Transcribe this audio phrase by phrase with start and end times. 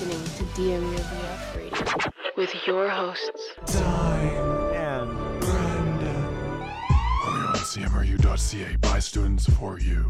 [0.00, 5.10] listening to DM Your BF Radio with your hosts, and
[5.40, 6.70] Brennan.
[7.26, 10.08] Only on CMRU.ca by students for you.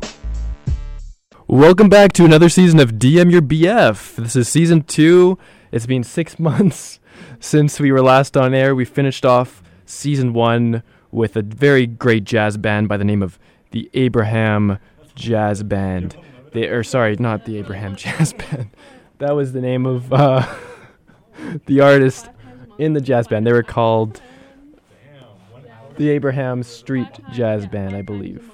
[1.49, 4.15] Welcome back to another season of DM Your BF.
[4.15, 5.39] This is season two.
[5.73, 7.01] It's been six months
[7.41, 8.77] since we were last on air.
[8.77, 13.41] We finished off season one with a very great jazz band by the name of
[13.73, 14.79] the Abraham
[15.17, 16.17] Jazz Band.
[16.53, 18.71] They, or sorry, not the Abraham Jazz Band.
[19.21, 20.47] That was the name of uh,
[21.67, 22.31] the artist
[22.79, 23.47] in the jazz band.
[23.47, 24.23] They were called
[25.97, 28.51] the Abraham Street Jazz Band, I believe.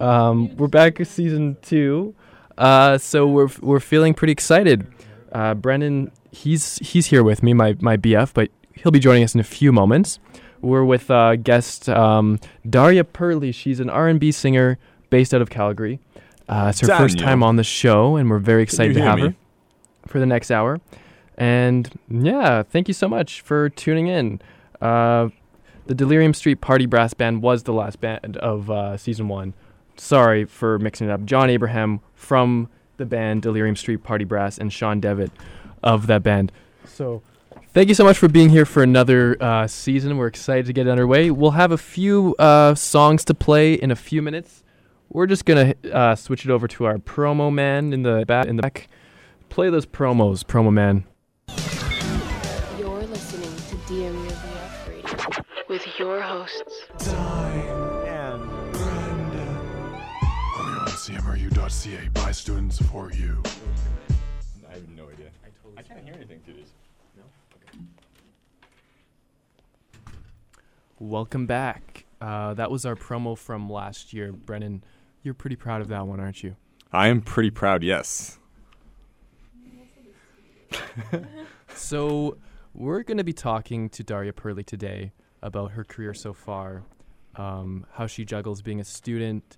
[0.00, 2.14] Um, we're back season two,
[2.56, 4.86] uh, so we're we're feeling pretty excited.
[5.32, 9.34] Uh, Brennan, he's he's here with me, my my BF, but he'll be joining us
[9.34, 10.18] in a few moments.
[10.62, 13.52] We're with uh, guest um, Daria Purley.
[13.52, 14.78] She's an R&B singer
[15.10, 16.00] based out of Calgary.
[16.48, 19.22] Uh, it's her first time on the show, and we're very excited to have me?
[19.24, 19.34] her
[20.08, 20.80] for the next hour.
[21.36, 24.40] And yeah, thank you so much for tuning in.
[24.80, 25.28] Uh,
[25.86, 29.54] the Delirium Street Party Brass Band was the last band of uh, season one.
[29.96, 31.24] Sorry for mixing it up.
[31.24, 35.30] John Abraham from the band Delirium Street Party Brass and Sean Devitt
[35.82, 36.52] of that band.
[36.84, 37.22] So
[37.72, 40.16] thank you so much for being here for another uh, season.
[40.16, 41.30] We're excited to get underway.
[41.30, 44.64] We'll have a few uh, songs to play in a few minutes.
[45.08, 48.46] We're just gonna uh, switch it over to our promo man in the back.
[48.46, 48.88] In the back,
[49.48, 51.04] play those promos, promo man.
[52.78, 54.14] You're listening to DM
[54.88, 60.02] Radio with your hosts, and Brennan.
[60.58, 63.42] Only on CMRU.ca by students for you.
[64.68, 65.30] I have no idea.
[65.76, 66.70] I, can't hear anything through this.
[67.16, 67.22] No?
[67.56, 67.78] Okay.
[70.98, 72.04] Welcome back.
[72.20, 74.82] Uh, that was our promo from last year, Brennan.
[75.22, 76.56] You're pretty proud of that one, aren't you?
[76.92, 78.38] I am pretty proud, yes.
[81.74, 82.38] So,
[82.74, 86.82] we're going to be talking to Daria Purley today about her career so far,
[87.36, 89.56] um, how she juggles being a student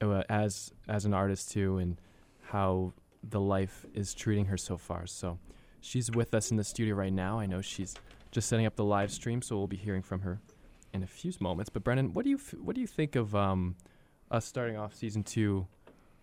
[0.00, 2.00] uh, as as an artist too, and
[2.48, 5.06] how the life is treating her so far.
[5.06, 5.38] So,
[5.80, 7.38] she's with us in the studio right now.
[7.38, 7.94] I know she's
[8.30, 10.40] just setting up the live stream, so we'll be hearing from her
[10.92, 11.68] in a few moments.
[11.68, 13.76] But Brennan, what do you f- what do you think of um,
[14.30, 15.66] us starting off season two?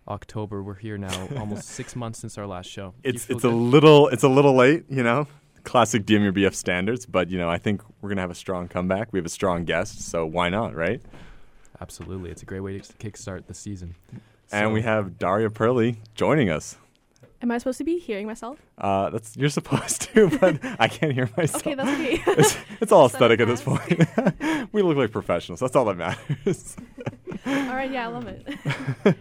[0.08, 0.62] October.
[0.62, 2.94] We're here now, almost six months since our last show.
[3.02, 5.26] Do you It's feel it's a little it's a little late, you know.
[5.64, 8.68] Classic DM your BF standards, but you know I think we're gonna have a strong
[8.68, 9.12] comeback.
[9.12, 11.02] We have a strong guest, so why not, right?
[11.80, 13.94] Absolutely, it's a great way to kickstart the season.
[14.50, 16.76] And So- we have Daria Purley joining us.
[17.40, 18.58] Am I supposed to be hearing myself?
[18.78, 21.64] Uh, that's you're supposed to, but I can't hear myself.
[21.64, 22.22] Okay, that's okay.
[22.40, 24.72] it's, it's all aesthetic at this point.
[24.72, 25.60] we look like professionals.
[25.60, 26.76] That's all that matters.
[27.46, 29.16] All right, yeah, I love it.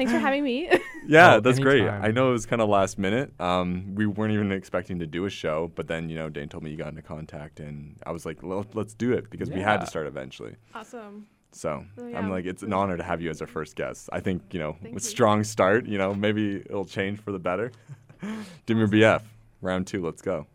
[0.00, 0.66] Thanks for having me.
[1.06, 1.86] Yeah, Oh, that's great.
[1.86, 3.32] I know it was kind of last minute.
[3.38, 6.62] Um, we weren't even expecting to do a show, but then you know Dane told
[6.64, 9.60] me you got into contact, and I was like, Let, let's do it because we
[9.60, 10.56] had to start eventually.
[10.74, 11.26] awesome.
[11.52, 12.16] So Oh, yeah.
[12.18, 14.08] I'm like, it's an honor to have you as our first guest.
[14.12, 15.10] I think you know, Thank with you.
[15.10, 17.72] strong start, you know, maybe it'll change for the better.
[18.22, 19.22] DM your BF,
[19.60, 20.02] round two.
[20.04, 20.46] Let's go.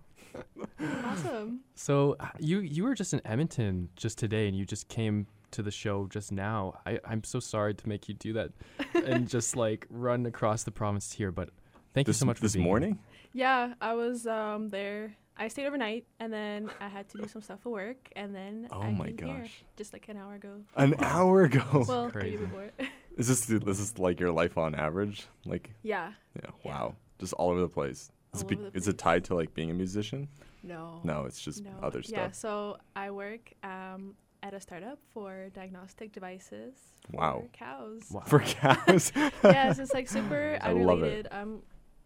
[1.04, 1.62] Awesome.
[1.76, 5.64] So uh, you you were just in Edmonton just today, and you just came to
[5.64, 6.80] the show just now.
[6.86, 8.52] I I'm so sorry to make you do that,
[8.94, 11.32] and just like run across the province here.
[11.32, 11.50] But
[11.94, 12.70] thank This you so much for this being here.
[12.72, 13.00] morning.
[13.34, 15.16] Yeah, I was um there.
[15.38, 18.70] I stayed overnight, and then I had to do some stuff for work, and then
[18.72, 19.64] Oh I my came here gosh.
[19.76, 20.62] just like an hour ago.
[20.78, 21.84] An hour ago.
[21.88, 22.38] well, crazy.
[22.38, 22.70] maybe before.
[23.18, 25.28] is this this is like your life on average?
[25.46, 26.12] Like, yeah.
[26.42, 28.12] yeah, wow, just all over the place.
[28.34, 30.28] Is, it, be- the is it tied to like being a musician?
[30.64, 31.00] No.
[31.04, 31.72] No, it's just no.
[31.84, 32.14] other stuff.
[32.18, 32.32] Yeah.
[32.32, 32.36] stuff.
[32.36, 36.76] So I work um at a startup for diagnostic devices.
[37.12, 37.46] Wow.
[37.52, 38.02] For cows.
[38.12, 38.22] Wow.
[38.28, 39.12] For cows.
[39.44, 41.26] yes, it's like super I love it.
[41.26, 41.28] unrelated.
[41.32, 41.62] I'm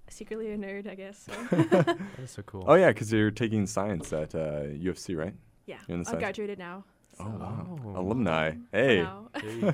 [0.10, 1.28] secretly a nerd, I guess.
[1.28, 1.34] So.
[1.70, 2.64] That is so cool.
[2.68, 5.36] oh yeah, because you're taking science at uh, U of C, right?
[5.66, 6.86] yeah, You're in the I've science- graduated now.
[7.22, 8.00] Oh wow, Oh.
[8.00, 8.54] alumni.
[8.72, 9.30] Hey, you.
[9.42, 9.62] There you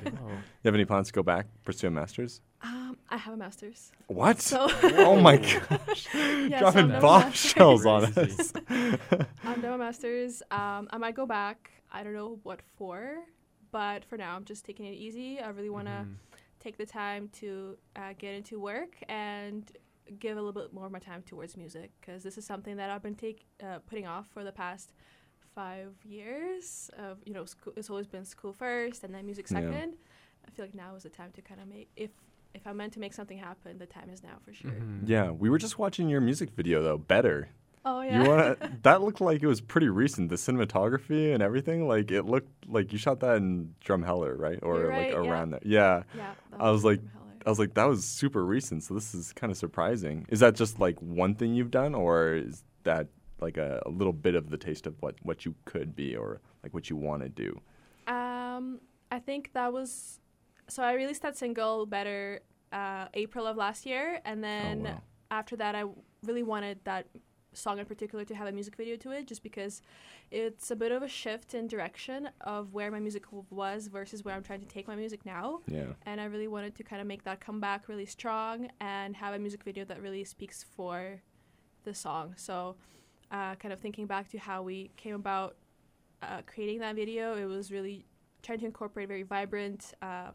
[0.64, 2.40] have any plans to go back pursue a master's?
[2.62, 3.92] Um, I have a master's.
[4.08, 4.40] What?
[4.40, 8.52] So oh my gosh, Yeah, dropping I'm done with bombshells on us.
[9.44, 10.42] I'm done with master's.
[10.50, 11.70] Um, I might go back.
[11.96, 13.00] I don't know what for,
[13.72, 15.40] but for now, I'm just taking it easy.
[15.40, 16.16] I really want to Mhm.
[16.60, 19.62] take the time to uh, get into work and
[20.18, 22.90] give a little bit more of my time towards music because this is something that
[22.90, 24.92] I've been take uh, putting off for the past
[25.54, 26.90] five years.
[26.98, 29.60] Of you know, school, it's always been school first and then music Yeah.
[29.60, 29.94] second.
[30.46, 32.10] I feel like now is the time to kind of make if
[32.54, 34.70] if I'm meant to make something happen, the time is now for sure.
[34.70, 35.08] Mhm.
[35.08, 36.98] Yeah, we were just watching your music video though.
[36.98, 37.48] Better.
[37.86, 38.22] Oh yeah.
[38.22, 38.72] You want to?
[38.82, 40.28] That looked like it was pretty recent.
[40.28, 41.86] The cinematography and everything.
[41.86, 44.58] Like it looked like you shot that in Drumheller, right?
[44.60, 45.30] Or You're right, like yeah.
[45.30, 45.60] around there.
[45.64, 46.02] Yeah.
[46.14, 46.34] yeah.
[46.58, 47.00] I was like.
[47.46, 50.26] I was like, that was super recent, so this is kind of surprising.
[50.30, 53.06] Is that just like one thing you've done, or is that
[53.40, 56.40] like a, a little bit of the taste of what what you could be, or
[56.64, 57.60] like what you want to do?
[58.12, 58.80] Um,
[59.12, 60.18] I think that was
[60.66, 60.82] so.
[60.82, 62.40] I released that single "Better"
[62.72, 65.02] uh, April of last year, and then wow.
[65.30, 65.84] after that, I
[66.24, 67.06] really wanted that
[67.56, 69.82] song in particular to have a music video to it, just because
[70.30, 74.34] it's a bit of a shift in direction of where my music was versus where
[74.34, 75.60] I'm trying to take my music now.
[75.66, 75.92] Yeah.
[76.04, 79.38] And I really wanted to kind of make that comeback really strong and have a
[79.38, 81.22] music video that really speaks for
[81.84, 82.34] the song.
[82.36, 82.76] So,
[83.30, 85.56] uh, kind of thinking back to how we came about
[86.22, 88.06] uh, creating that video, it was really
[88.42, 90.30] trying to incorporate very vibrant uh,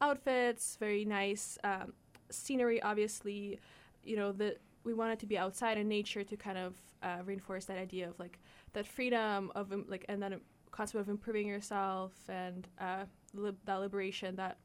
[0.00, 1.92] outfits, very nice um,
[2.30, 2.80] scenery.
[2.82, 3.58] Obviously,
[4.04, 4.56] you know the
[4.86, 8.18] we wanted to be outside in nature to kind of uh, reinforce that idea of
[8.18, 8.38] like
[8.72, 10.38] that freedom of um, like and then a
[10.70, 13.04] concept of improving yourself and uh,
[13.34, 14.58] lib- that liberation that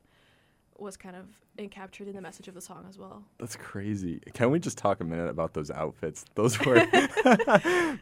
[0.78, 1.26] was kind of
[1.58, 3.24] in- captured in the message of the song as well.
[3.40, 4.20] That's crazy.
[4.34, 6.24] Can we just talk a minute about those outfits?
[6.36, 6.76] Those were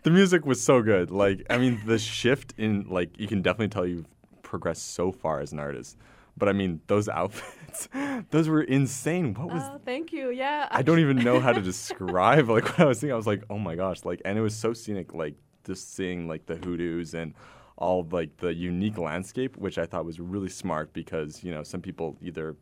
[0.03, 1.11] the music was so good.
[1.11, 4.07] Like, I mean, the shift in like you can definitely tell you've
[4.43, 5.97] progressed so far as an artist.
[6.39, 7.89] But I mean, those outfits,
[8.31, 9.33] those were insane.
[9.33, 9.63] What was?
[9.63, 10.31] Oh, thank you.
[10.31, 10.67] Yeah.
[10.71, 13.13] I don't even know how to describe like what I was thinking.
[13.13, 15.13] I was like, oh my gosh, like, and it was so scenic.
[15.13, 17.33] Like just seeing like the hoodoos and
[17.77, 21.81] all like the unique landscape, which I thought was really smart because you know some
[21.81, 22.55] people either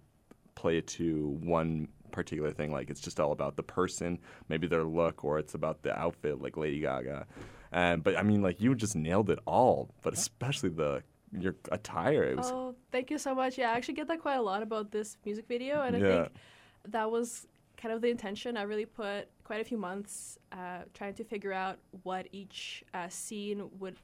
[0.56, 4.20] play it to one particular thing, like it's just all about the person,
[4.50, 7.26] maybe their look, or it's about the outfit, like Lady Gaga.
[7.72, 12.36] And but I mean, like you just nailed it all, but especially the your attire.
[12.36, 13.58] Was Oh, thank you so much.
[13.58, 16.32] Yeah, I actually get that quite a lot about this music video, and I think
[16.90, 17.48] that was
[17.78, 18.58] kind of the intention.
[18.58, 23.08] I really put quite a few months uh, trying to figure out what each uh,
[23.10, 23.96] scene would,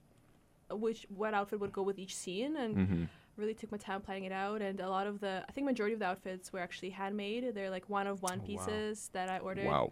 [0.72, 3.08] which what outfit would go with each scene, and Mhm.
[3.36, 4.62] really took my time planning it out.
[4.62, 7.54] And a lot of the, I think majority of the outfits were actually handmade.
[7.56, 8.46] They're like one of one Oh, wow.
[8.48, 9.92] pieces that I ordered wow.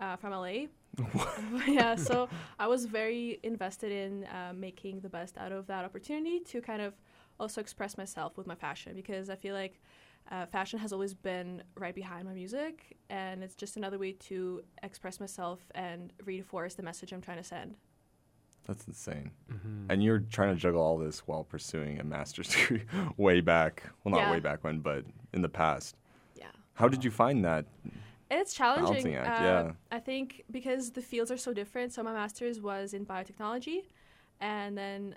[0.00, 0.66] Uh, from LA.
[1.66, 6.40] yeah, so I was very invested in uh, making the best out of that opportunity
[6.40, 6.94] to kind of
[7.40, 9.80] also express myself with my fashion because I feel like
[10.30, 14.62] uh, fashion has always been right behind my music, and it's just another way to
[14.82, 17.76] express myself and reinforce the message I'm trying to send.
[18.66, 19.30] That's insane.
[19.52, 19.90] Mm-hmm.
[19.90, 22.84] And you're trying to juggle all this while pursuing a master's degree
[23.18, 23.82] way back.
[24.02, 24.30] Well, not Yeah.
[24.30, 25.04] way back when, but
[25.34, 25.96] in the past.
[26.36, 26.46] Yeah.
[26.72, 27.66] How did you find that?
[28.30, 29.14] It's challenging.
[29.14, 29.72] Act, uh, yeah.
[29.90, 31.92] I think because the fields are so different.
[31.92, 33.84] So my master's was in biotechnology,
[34.40, 35.16] and then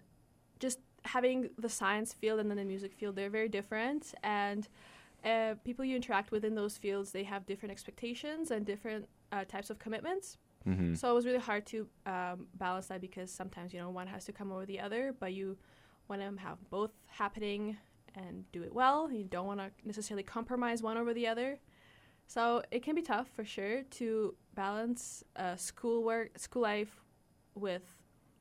[0.59, 4.13] just having the science field and then the music field, they're very different.
[4.24, 4.68] And
[5.24, 9.45] uh, people you interact with in those fields, they have different expectations and different uh,
[9.45, 10.38] types of commitments.
[10.68, 10.95] Mm-hmm.
[10.95, 14.25] So it was really hard to um, balance that because sometimes you know one has
[14.25, 15.57] to come over the other, but you
[16.10, 17.77] want to have both happening
[18.15, 19.12] and do it well.
[19.12, 21.60] You don't want to necessarily compromise one over the other.
[22.27, 27.01] So it can be tough for sure to balance uh, school work, school life,
[27.56, 27.83] with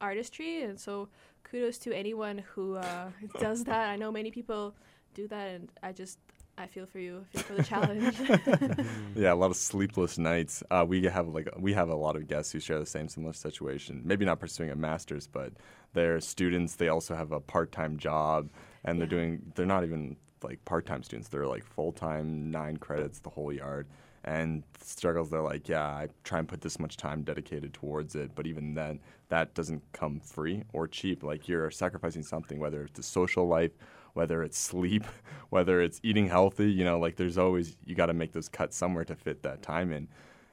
[0.00, 0.62] artistry.
[0.62, 1.08] And so
[1.44, 3.10] kudos to anyone who uh,
[3.40, 3.88] does that.
[3.88, 4.74] I know many people
[5.14, 6.18] do that, and I just
[6.58, 7.24] I feel for you.
[7.34, 8.86] I feel for the challenge.
[9.14, 10.62] Yeah, a lot of sleepless nights.
[10.70, 13.32] Uh, we have like we have a lot of guests who share the same similar
[13.32, 14.02] situation.
[14.04, 15.52] Maybe not pursuing a master's, but
[15.94, 16.76] they're students.
[16.76, 18.50] They also have a part-time job,
[18.84, 19.52] and they're doing.
[19.54, 21.28] They're not even like part-time students.
[21.28, 23.86] They're like full-time, nine credits, the whole yard.
[24.24, 25.30] And struggles.
[25.30, 28.74] They're like, yeah, I try and put this much time dedicated towards it, but even
[28.74, 31.22] then, that doesn't come free or cheap.
[31.22, 33.72] Like you're sacrificing something, whether it's a social life,
[34.14, 35.04] whether it's sleep,
[35.50, 38.76] whether it's eating healthy, you know, like there's always you got to make those cuts
[38.76, 40.08] somewhere to fit that time in.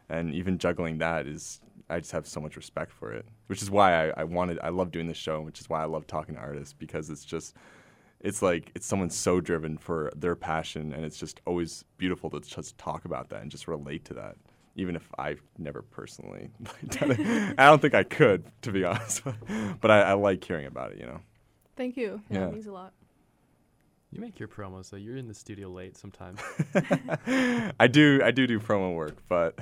[0.10, 3.72] And even juggling that is I just have so much respect for it, which is
[3.72, 6.36] why I, I wanted I love doing this show, which is why I love talking
[6.36, 7.56] to artists because it's just
[8.24, 12.40] it's like it's someone so driven for their passion and it's just always beautiful to
[12.40, 14.36] just talk about that and just relate to that.
[14.76, 16.50] Even if I've never personally
[16.88, 17.56] done it.
[17.60, 19.22] I don't think I could, to be honest.
[19.82, 21.20] but I, I like hearing about it, you know.
[21.76, 22.22] Thank you.
[22.32, 22.48] Yeah, Yeah.
[22.48, 22.94] it means a lot.
[24.12, 24.98] You make your promos, though.
[24.98, 26.40] you're in the studio late sometimes.
[27.80, 29.58] I do I do do promo work, but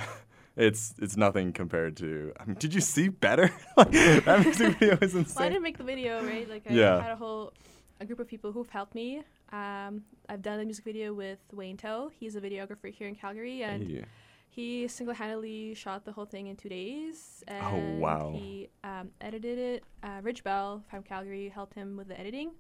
[0.58, 2.34] it's it's nothing compared to.
[2.40, 3.50] I mean, did you see better?
[3.78, 6.50] like, that music video is Well, I didn't make the video, right?
[6.50, 7.02] Like I Yeah.
[7.02, 7.54] had a whole
[8.02, 9.22] a group of people who've helped me.
[9.52, 12.10] Um, I've done a music video with Wayne Toe.
[12.20, 14.06] He's a videographer here in Calgary, and Hey.
[14.50, 17.44] he single-handedly shot the whole thing in two days.
[17.48, 18.32] And Oh, wow.
[18.36, 19.84] He um, edited it.
[20.02, 22.52] Uh, Rich Bell from Calgary helped him with the editing,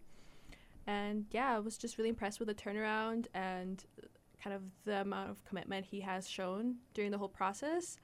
[0.85, 3.83] and yeah, I was just really impressed with the turnaround and
[4.43, 7.97] kind of the amount of commitment he has shown during the whole process.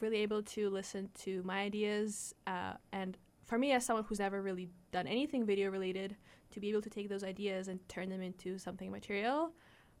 [0.00, 4.40] Really able to listen to my ideas, uh, and for me, as someone who's never
[4.40, 6.16] really done anything video related,
[6.50, 9.52] to be able to take those ideas and turn them into something material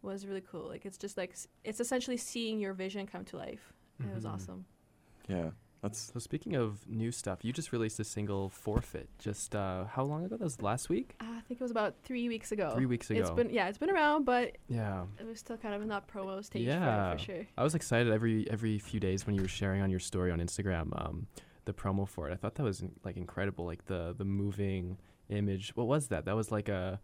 [0.02, 0.68] was really cool.
[0.68, 1.34] Like it's just like
[1.64, 3.72] it's essentially seeing your vision come to life.
[3.98, 4.32] And It was Mhm.
[4.34, 4.66] awesome.
[5.28, 5.50] Yeah,
[5.80, 10.04] that's So speaking of new stuff, you just released a single "Forfeit." Just uh, how
[10.04, 10.36] long ago?
[10.36, 11.16] That was last week.
[11.20, 12.72] Uh, I think it was about three weeks ago.
[12.74, 13.34] Three weeks It's ago.
[13.34, 15.06] been yeah, it's been around, but yeah.
[15.18, 17.12] it was still kind of in that promo stage for, Yeah.
[17.12, 17.46] it, for sure.
[17.58, 20.38] I was excited every every few days when you were sharing on your story on
[20.40, 21.26] Instagram um,
[21.66, 22.32] the promo for it.
[22.32, 24.96] I thought that was like incredible, like the the moving
[25.28, 25.72] image.
[25.76, 26.24] What was that?
[26.24, 26.98] That was like a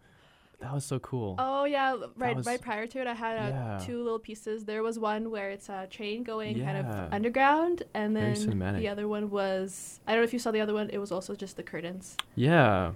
[0.61, 1.35] that was so cool.
[1.39, 3.79] Oh yeah, right was- right prior to it, I had uh, Yeah.
[3.85, 4.63] two little pieces.
[4.65, 9.07] There was one where it's a train going kind of underground, and then the other
[9.07, 10.89] one was I don't know if you saw the other one.
[10.89, 12.15] It was also just the curtains.
[12.35, 12.93] Yeah.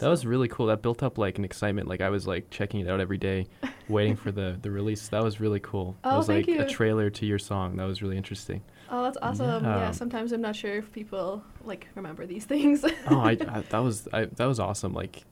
[0.00, 0.66] That was really cool.
[0.66, 1.88] That built up like an excitement.
[1.88, 3.46] Like I was like checking it out every day,
[3.88, 5.08] waiting for the the release.
[5.08, 5.96] That was really cool.
[6.04, 7.76] it Oh, was thank like a trailer to your song.
[7.76, 8.62] That was really interesting.
[8.90, 9.64] Oh, that's awesome.
[9.64, 9.76] Yeah.
[9.78, 9.90] Yeah.
[9.92, 12.84] sometimes I'm not sure if people like remember these things.
[13.08, 14.92] oh, I, I that was I, that was awesome.
[14.94, 15.22] Like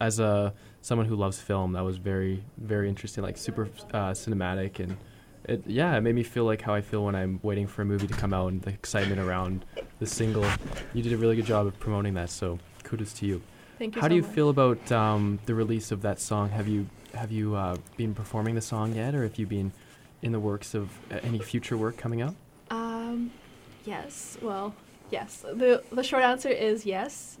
[0.00, 3.22] as a someone who loves film, that was very very interesting.
[3.24, 4.96] Like super uh, cinematic and
[5.44, 7.84] it yeah, it made me feel like how I feel when I'm waiting for a
[7.84, 9.64] movie to come out and the excitement around
[10.00, 10.44] the single.
[10.92, 12.30] You did a really good job of promoting that.
[12.30, 13.40] So kudos to you.
[13.78, 14.00] Thank you.
[14.00, 14.30] How so do you much.
[14.32, 16.50] feel about um, the release of that song?
[16.50, 19.72] Have you have you uh, been performing the song yet, or have you been
[20.22, 22.34] in the works of uh, any future work coming up?
[22.70, 23.30] Um,
[23.84, 24.36] yes.
[24.42, 24.74] Well,
[25.10, 25.44] yes.
[25.54, 27.38] the The short answer is yes.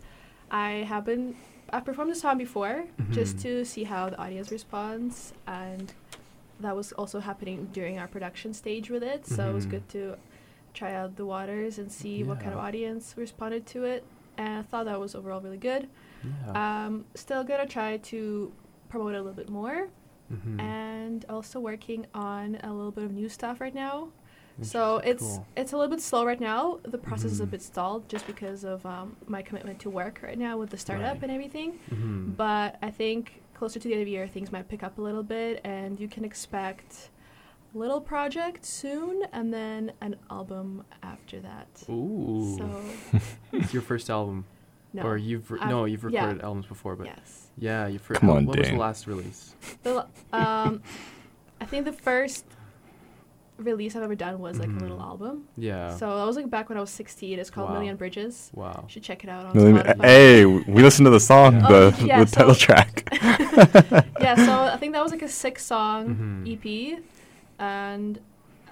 [0.50, 1.34] I have been.
[1.70, 3.42] I've performed the song before, just Mhm.
[3.42, 5.92] to see how the audience responds, and
[6.60, 9.26] that was also happening during our production stage with it.
[9.26, 9.70] So it was Mhm.
[9.70, 10.16] good to
[10.72, 14.02] try out the waters and see what kind of audience responded to it.
[14.38, 15.88] And I thought that was overall really good.
[16.24, 16.84] Yeah.
[16.86, 18.52] Um, still gonna try to
[18.88, 19.88] promote a little bit more,
[20.32, 20.60] Mhm.
[20.60, 24.08] and also working on a little bit of new stuff right now.
[24.60, 25.46] So it's Cool.
[25.56, 26.80] it's a little bit slow right now.
[26.82, 27.50] The process is a Mhm.
[27.50, 31.14] bit stalled just because of um, my commitment to work right now with the startup
[31.14, 31.22] Right.
[31.22, 31.78] and everything.
[31.90, 32.36] Mhm.
[32.36, 35.00] But I think closer to the end of the year, things might pick up a
[35.02, 37.10] little bit, and you can expect
[37.74, 41.68] little project soon, and then an album after that.
[41.88, 42.80] Ooh, So
[43.52, 44.44] it's your first album,
[44.92, 46.22] no, or you've re- I've- no, you've yeah.
[46.22, 47.48] recorded albums before, but yes.
[47.58, 48.08] yeah, you've.
[48.08, 49.54] Re- Come on, What was the last release?
[49.82, 50.82] The, um,
[51.60, 52.44] I think the first
[53.58, 55.02] release I've ever done was like a little Mhm.
[55.02, 55.48] album.
[55.56, 55.96] Yeah.
[55.96, 57.40] So that was like back when I was 16.
[57.40, 57.74] It's called Wow.
[57.74, 58.52] Million Bridges.
[58.54, 58.82] wow.
[58.84, 60.04] You should check it out on Million- Spotify.
[60.04, 63.08] hey, we listened to the song, Oh, the, yeah, the title so- track.
[64.20, 66.94] yeah, so I think that was like a six song Mhm.
[66.94, 67.00] EP,
[67.58, 68.20] and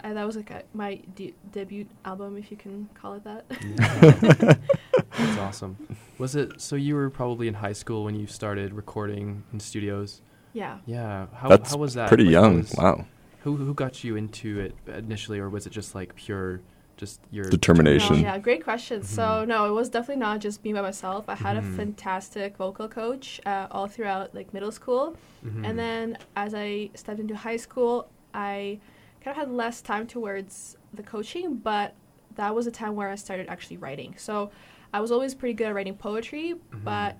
[0.04, 4.58] uh, that was like a, my de- debut album, if you can call it that.
[5.16, 5.76] That's awesome.
[6.18, 6.76] Was it so?
[6.76, 10.20] You were probably in high school when you started recording in studios.
[10.52, 10.78] yeah.
[10.87, 11.26] Yeah.
[11.35, 12.08] How That's how was that?
[12.08, 12.56] pretty Like, young.
[12.58, 13.04] was- Wow.
[13.42, 16.61] Who who got you into it initially, or was it just like pure,
[16.96, 18.16] just your Determination.
[18.16, 19.02] Oh, yeah, great question.
[19.04, 19.49] So Mhm.
[19.49, 21.28] no, it was definitely not just me by myself.
[21.28, 21.75] I had Mhm.
[21.75, 25.64] a fantastic vocal coach uh, all throughout like middle school, Mhm.
[25.66, 28.80] and then as I stepped into high school, I
[29.23, 31.94] kind of had less time towards the coaching, but
[32.35, 34.14] that was a time where I started actually writing.
[34.18, 34.50] So
[34.96, 36.82] I was always pretty good at writing poetry, Mhm.
[36.82, 37.18] but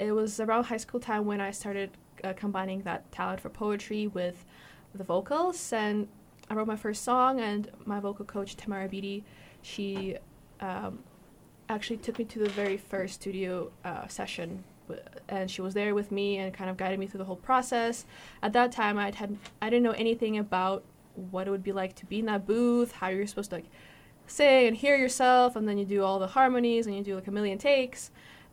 [0.00, 1.90] it was around high school time when I started
[2.24, 4.44] uh, combining that talent for poetry with
[4.94, 6.08] the vocals, and
[6.50, 7.38] I wrote my first song.
[7.38, 9.22] And my vocal coach Tamara Beatty,
[9.62, 10.16] she
[10.60, 11.04] um,
[11.68, 14.64] actually took me to the very first studio uh, session,
[15.28, 18.06] and she was there with me and kind of guided me through the whole process.
[18.42, 20.82] At that time, I'd had I didn't know anything about
[21.30, 23.66] what it would be like to be in that booth, how you're supposed to like
[24.26, 27.26] sing and hear yourself, and then you do all the harmonies and you do like
[27.26, 28.10] a million takes.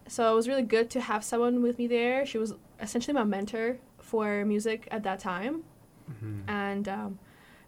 [0.07, 2.25] So it was really good to have someone with me there.
[2.25, 5.63] She was essentially my mentor for music at that time,
[6.11, 6.41] Mhm.
[6.47, 7.19] and um,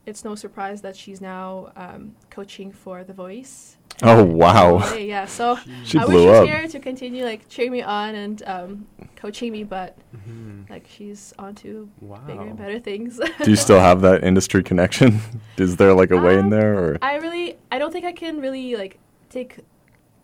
[0.06, 3.78] it's no surprise that she's now um, coaching for The Voice.
[4.04, 4.94] Oh, wow.
[4.96, 8.16] Yeah, so She I wish blew she was here to continue like cheering me on
[8.16, 10.70] and um, coaching me, but Mhm.
[10.70, 12.20] like she's on to Wow.
[12.28, 13.20] bigger and better things.
[13.44, 15.20] Do you still have that industry connection?
[15.58, 18.12] Is there like a way in Um, there, or I really, I don't think I
[18.12, 19.60] can really like take,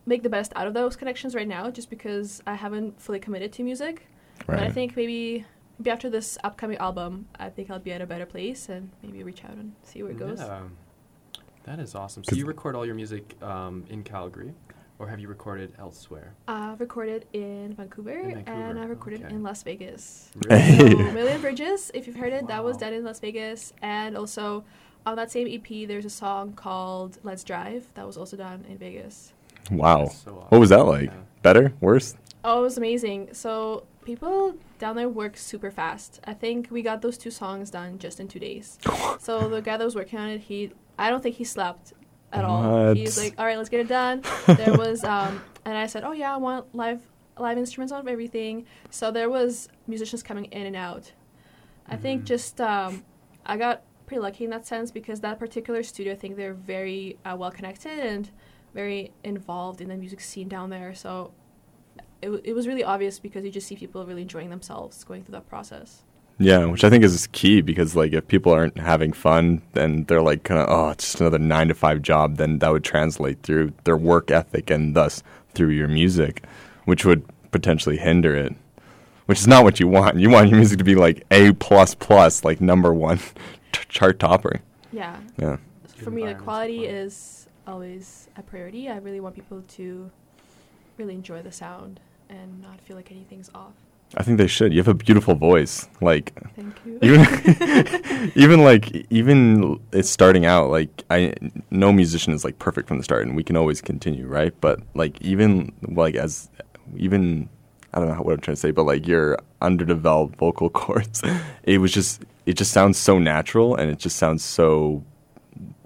[0.06, 3.52] make the best out of those connections right now, just because I haven't fully committed
[3.54, 4.08] to music.
[4.48, 4.58] Right.
[4.58, 5.46] But I think maybe,
[5.78, 9.24] maybe after this upcoming album, I think I'll be at a better place and maybe
[9.24, 10.40] reach out and see where it goes.
[10.40, 10.62] Yeah.
[11.70, 12.24] That is awesome.
[12.24, 14.56] So 'Cause- you record all your music um, in Calgary,
[14.98, 16.34] or have you recorded elsewhere?
[16.48, 19.36] I've recorded in Vancouver, In and I recorded okay.
[19.36, 20.32] in Las Vegas.
[20.50, 20.80] Hey.
[20.80, 23.72] So Million Bridges, if you've heard it, that was done in Las Vegas.
[23.84, 24.64] And also
[25.06, 28.80] on that same EP, there's a song called Let's Drive that was also done in
[28.80, 29.34] Vegas.
[29.70, 30.06] wow.
[30.06, 31.12] That's so What was that like?
[31.12, 31.18] Yeah.
[31.44, 31.74] Better?
[31.82, 32.16] Worse?
[32.44, 33.30] Oh, it was amazing.
[33.34, 36.20] So people down there work super fast.
[36.26, 38.80] I think we got those two songs done just in two days.
[39.20, 41.94] so the guy that was working on it, he I don't think he slept
[42.32, 42.94] at all.
[42.94, 43.24] He's What?
[43.24, 44.22] like, all right, let's get it done.
[44.48, 47.02] there was um, and I said, oh yeah, I want live
[47.38, 48.66] live instruments on everything.
[48.92, 51.12] So there was musicians coming in and out.
[51.88, 52.26] I think Mhm.
[52.26, 53.04] just um,
[53.46, 57.18] I got pretty lucky in that sense because that particular studio, I think they're very
[57.26, 58.30] uh, well connected and
[58.74, 60.94] very involved in the music scene down there.
[60.94, 61.32] So
[62.22, 65.24] it, w- it was really obvious because you just see people really enjoying themselves going
[65.24, 66.04] through that process.
[66.42, 70.22] Yeah, which I think is key because like if people aren't having fun, then they're
[70.22, 72.38] like kind of oh, it's just another nine to five job.
[72.38, 75.22] Then that would translate through their work ethic and thus
[75.54, 76.44] through your music,
[76.86, 78.56] which would potentially hinder it.
[79.26, 80.18] Which is not what you want.
[80.18, 83.18] You want your music to be like A plus plus, like number one
[83.74, 84.62] t- chart topper.
[84.94, 85.20] Yeah.
[85.38, 85.58] Yeah.
[85.98, 86.96] For me, the quality fun.
[86.96, 88.90] is always a priority.
[88.90, 90.10] I really want people to
[90.98, 93.74] really enjoy the sound and not feel like anything's off.
[94.18, 94.74] I think they should.
[94.74, 95.88] You have a beautiful voice.
[96.02, 97.00] Like Thank you.
[97.02, 101.34] even even like even it's starting out like i
[101.72, 104.80] no musician is like perfect from the start and we can always continue right but
[104.94, 106.50] like even like as
[106.98, 107.48] even
[107.94, 111.22] i don't know what i'm trying to say but like your underdeveloped vocal cords
[111.64, 115.04] it was just it just sounds so natural and it just sounds so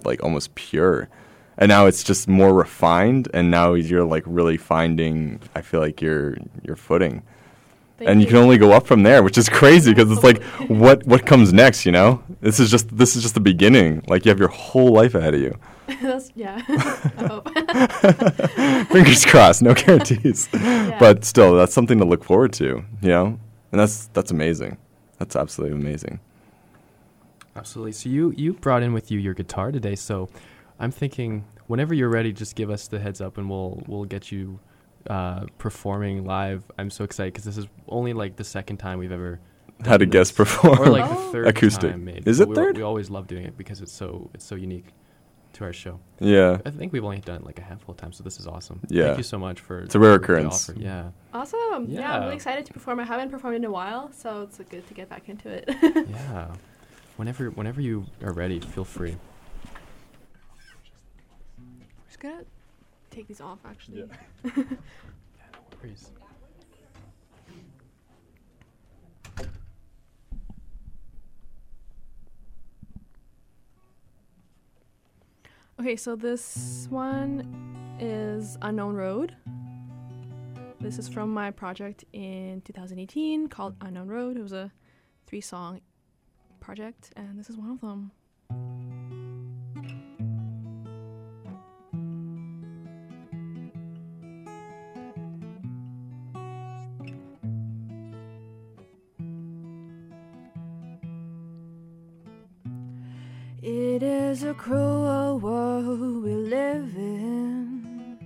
[0.06, 1.10] like almost pure
[1.58, 6.02] and now it's just more refined and now you're like really finding i feel like
[6.02, 7.22] your your footing
[8.06, 11.06] and you can only go up from there, which is crazy because it's like, what
[11.06, 11.86] what comes next?
[11.86, 14.04] You know, this is just this is just the beginning.
[14.08, 15.58] Like you have your whole life ahead of you.
[16.02, 16.60] That's, yeah.
[17.18, 17.50] Hope.
[18.90, 20.98] Fingers crossed, no guarantees, Yeah.
[21.00, 22.86] but still, that's something to look forward to.
[23.02, 23.26] You know,
[23.72, 24.78] and that's that's amazing.
[25.20, 26.20] That's absolutely amazing.
[27.56, 27.92] Absolutely.
[27.92, 29.96] So you you brought in with you your guitar today.
[29.96, 30.30] So
[30.80, 34.32] I'm thinking whenever you're ready, just give us the heads up, and we'll we'll get
[34.32, 34.60] you
[35.10, 36.64] uh, performing live.
[36.78, 39.40] I'm so excited because this is only like the second time we've ever
[39.86, 40.38] Had a done guest this.
[40.38, 40.80] perform.
[40.80, 41.26] or like Oh.
[41.26, 41.92] the third Acoustic.
[41.92, 42.30] time maybe.
[42.30, 42.78] Is it we, third?
[42.78, 44.88] We always love doing it because it's so it's so unique
[45.54, 46.00] to our show.
[46.20, 48.48] yeah, I think we've only done it like a handful of times, so this is
[48.48, 48.80] awesome.
[48.88, 49.06] Yeah.
[49.06, 50.68] Thank you so much for It's a rare occurrence.
[50.68, 50.80] offer.
[50.80, 51.12] Yeah.
[51.32, 51.86] Awesome.
[51.88, 52.12] Yeah.
[52.12, 53.00] I'm really excited to perform.
[53.00, 55.70] I haven't performed in a while, so it's good to get back into it.
[56.10, 56.56] Yeah.
[57.18, 59.16] Whenever whenever you are ready, feel free.
[62.08, 62.44] just gonna
[63.14, 64.10] take these off, actually.
[65.82, 66.12] Worries.
[75.80, 77.46] Okay, so this one
[78.00, 79.36] is Unknown Road.
[80.80, 84.38] This is from my project in 2018 called Unknown Road.
[84.38, 84.72] It was a
[85.26, 85.82] three song
[86.62, 88.12] project, and this is one of them.
[104.64, 108.18] Cruel world we live in.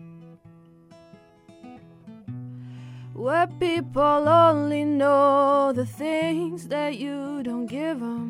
[3.13, 8.27] Where people only know the things that you don't give them.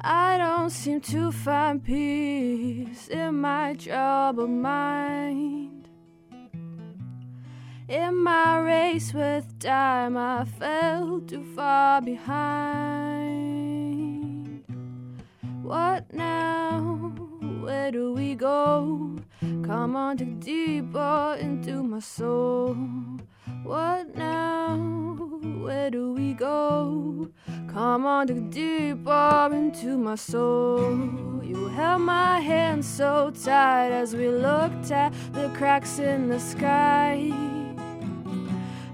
[0.00, 5.88] I don't seem to find peace in my troubled mind.
[7.88, 12.95] In my race with time, I fell too far behind.
[15.66, 16.78] What now?
[17.60, 19.16] Where do we go?
[19.64, 22.76] Come on, dig deeper into my soul.
[23.64, 24.76] What now?
[25.58, 27.32] Where do we go?
[27.66, 31.42] Come on, dig deeper into my soul.
[31.42, 37.32] You held my hand so tight as we looked at the cracks in the sky.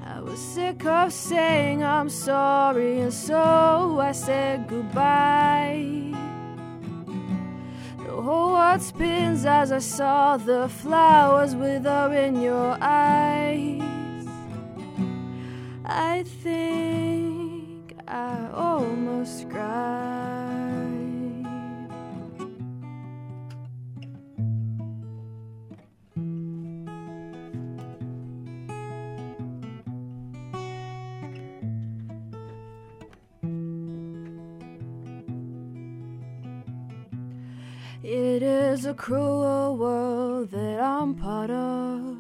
[0.07, 6.12] I was sick of saying I'm sorry, and so I said goodbye.
[8.33, 14.27] Whole spins as I saw the flowers wither in your eyes.
[15.85, 19.92] I think I almost cried.
[38.93, 42.15] A cruel world that I'm part of.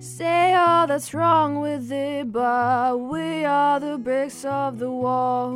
[0.00, 5.52] Say all that's wrong with it, but we are the bricks of the wall.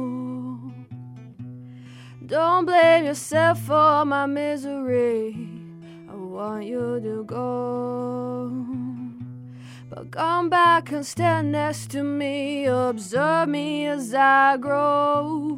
[2.25, 5.37] Don't blame yourself for my misery.
[6.09, 8.53] I want you to go.
[9.91, 12.67] But come back and stand next to me.
[12.67, 15.54] Observe me as I grow.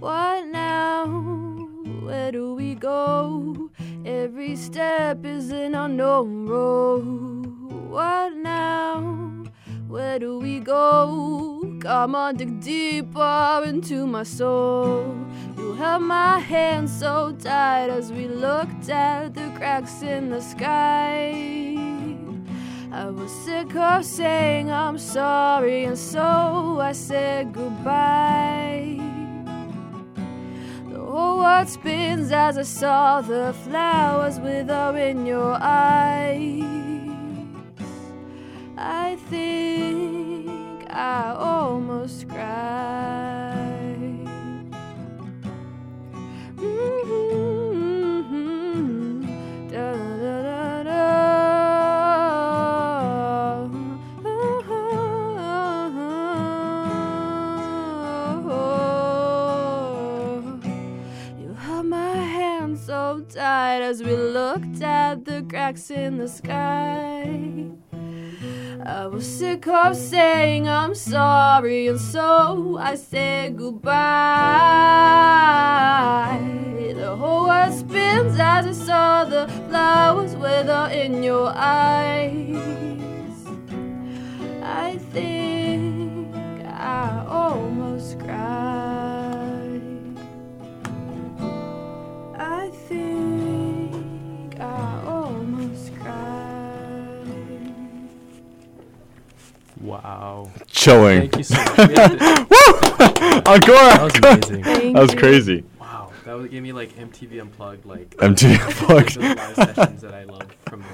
[0.00, 1.04] What now?
[2.00, 3.70] Where do we go?
[4.06, 7.44] Every step is an unknown road.
[7.90, 9.44] What now?
[9.88, 11.76] Where do we go?
[11.82, 15.14] Come on, dig deeper into my soul.
[15.58, 21.76] You held my hand so tight as we looked at the cracks in the sky.
[22.90, 29.09] I was sick of saying I'm sorry, and so I said goodbye.
[31.20, 36.64] Whole world spins as I saw the flowers wither in your eyes.
[38.78, 44.00] I think I almost cried.
[46.56, 46.99] Mhm.
[63.90, 67.28] As we looked at the cracks in the sky.
[68.86, 73.90] I was sick of saying I'm sorry, and so I said goodbye.
[77.02, 82.39] The whole world spins as I saw the flowers wither in your eyes.
[100.30, 100.50] Wow.
[100.68, 101.30] Chilling.
[101.30, 101.88] Thank you so much.
[101.88, 103.74] We have to- Encore.
[103.74, 104.64] that was amazing.
[104.64, 105.18] Thank That was you.
[105.18, 105.64] crazy.
[105.80, 106.12] Wow.
[106.24, 109.14] That was, gave me like MTV Unplugged, like MTV Unplugged.
[109.16, 110.84] those live sessions that I love from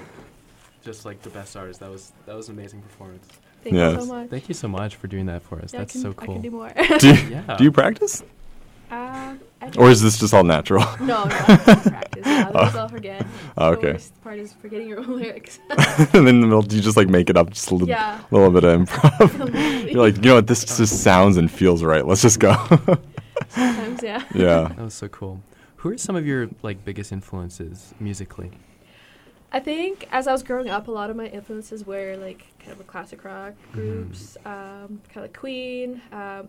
[0.85, 1.81] just like the best artists.
[1.81, 3.27] That was that was an amazing performance.
[3.63, 4.31] Thank you so much.
[4.31, 5.73] Thank you so much for doing that for us.
[5.73, 6.35] Yeah, That's can- so I cool.
[6.35, 6.73] can do more.
[6.99, 7.57] Do you, Yeah.
[7.57, 8.23] do you practice?
[8.91, 9.41] Um,
[9.79, 10.85] Or is this just all natural?
[11.01, 12.23] No, no, I practice.
[12.27, 12.59] Yeah, Oh.
[12.59, 13.27] otherwise I'll forget.
[13.59, 13.93] Oh, The okay.
[13.93, 15.59] worst part is forgetting your own lyrics.
[15.71, 17.89] and then in the middle, do you just like make it up just a little,
[17.89, 18.21] yeah.
[18.31, 19.91] little bit of improv?
[19.93, 22.07] You're like, you know what, this just sounds and feels right.
[22.07, 22.55] Let's just go.
[23.49, 24.23] Sometimes, yeah.
[24.35, 24.69] yeah.
[24.77, 25.41] That was so cool.
[25.77, 28.51] Who are some of your like biggest influences musically?
[29.53, 32.73] I think as I was growing up, a lot of my influences were like kind
[32.73, 33.73] of the classic rock Mm-hmm.
[33.73, 36.49] groups, um, kind of like Queen, um,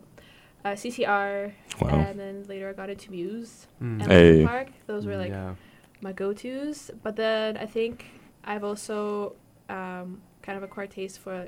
[0.64, 1.88] uh, CCR, Wow.
[1.90, 4.02] and then later I got into Muse Mm.
[4.02, 4.30] and Hey.
[4.32, 4.68] Linkin Park.
[4.86, 5.54] Those were like yeah.
[6.00, 6.90] my go-tos.
[7.02, 8.06] But then I think
[8.44, 9.34] I've also
[9.68, 11.46] um, kind of acquired taste for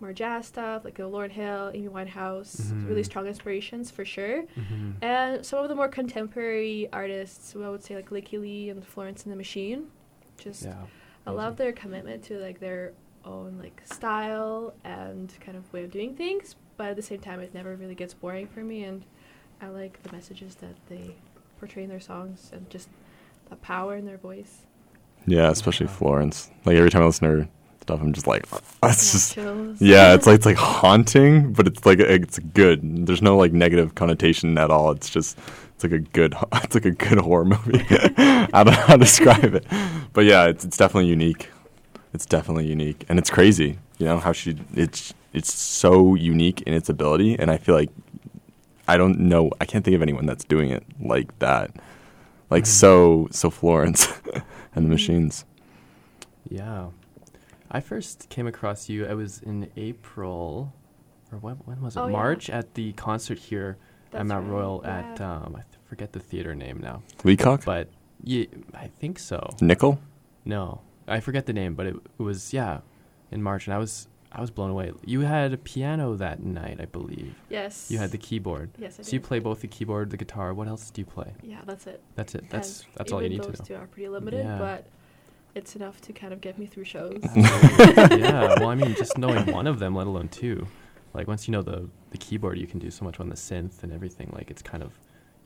[0.00, 3.04] more jazz stuff, like Lauryn Hill, Amy Winehouse, really Mhm.
[3.04, 4.42] strong inspirations for sure.
[4.56, 4.94] Mhm.
[5.02, 9.24] And some of the more contemporary artists, I would say like Lykke Li and Florence
[9.24, 9.88] and the Machine.
[10.38, 10.86] Just Yeah.
[11.26, 12.92] I love their commitment to like their
[13.24, 17.40] own like style and kind of way of doing things, but at the same time
[17.40, 19.04] it never really gets boring for me and
[19.60, 21.14] I like the messages that they
[21.58, 22.88] portray in their songs and just
[23.50, 24.62] the power in their voice.
[25.26, 26.50] Yeah, especially Florence.
[26.64, 27.48] Like every time I listen to her
[27.82, 28.46] stuff, I'm just like,
[28.82, 29.82] it's Yeah, just chills.
[29.82, 33.06] yeah, it's like it's like haunting, but it's like it's good.
[33.06, 34.90] There's no like negative connotation at all.
[34.92, 35.36] It's just
[35.74, 37.84] it's like a good it's like a good horror movie.
[37.90, 39.66] I don't know how to describe it,
[40.14, 41.50] but yeah, it's it's definitely unique.
[42.14, 43.78] It's definitely unique, and it's crazy.
[43.98, 47.90] You know how she it's it's so unique in its ability, and I feel like
[48.88, 51.70] I don't know I can't think of anyone that's doing it like that,
[52.50, 52.68] like Mhm.
[52.68, 54.08] so so Florence
[54.74, 54.90] and the.
[54.90, 55.44] Machines.
[56.48, 56.88] Yeah.
[57.70, 59.06] I first came across you.
[59.06, 60.72] I was in April,
[61.30, 62.00] or when, when was it?
[62.00, 62.12] Oh, yeah.
[62.12, 63.76] March at the concert here
[64.12, 67.86] at Mount right, Royal at um, I forget the theater name now, Leacock, but
[68.24, 69.54] yeah, I think so.
[69.60, 70.00] Nickel.
[70.44, 72.80] No, I forget the name, but it, it was yeah,
[73.30, 74.92] in March, and I was I was blown away.
[75.04, 77.34] You had a piano that night, I believe.
[77.48, 77.90] Yes.
[77.90, 78.70] You had the keyboard.
[78.78, 79.26] Yes, I So you did.
[79.26, 80.54] play both the keyboard, the guitar.
[80.54, 81.32] What else do you play?
[81.42, 82.00] Yeah, that's it.
[82.14, 82.44] That's it.
[82.48, 83.52] That's And that's all you even need to know.
[83.56, 83.76] those know.
[83.76, 84.58] two are pretty limited, Yeah.
[84.58, 84.86] but
[85.56, 87.18] it's enough to kind of get me through shows.
[87.34, 90.66] yeah, well, I mean, just knowing one of them, let alone two,
[91.12, 93.82] like once you know the the keyboard, you can do so much on the synth
[93.82, 94.30] and everything.
[94.32, 94.92] Like it's kind of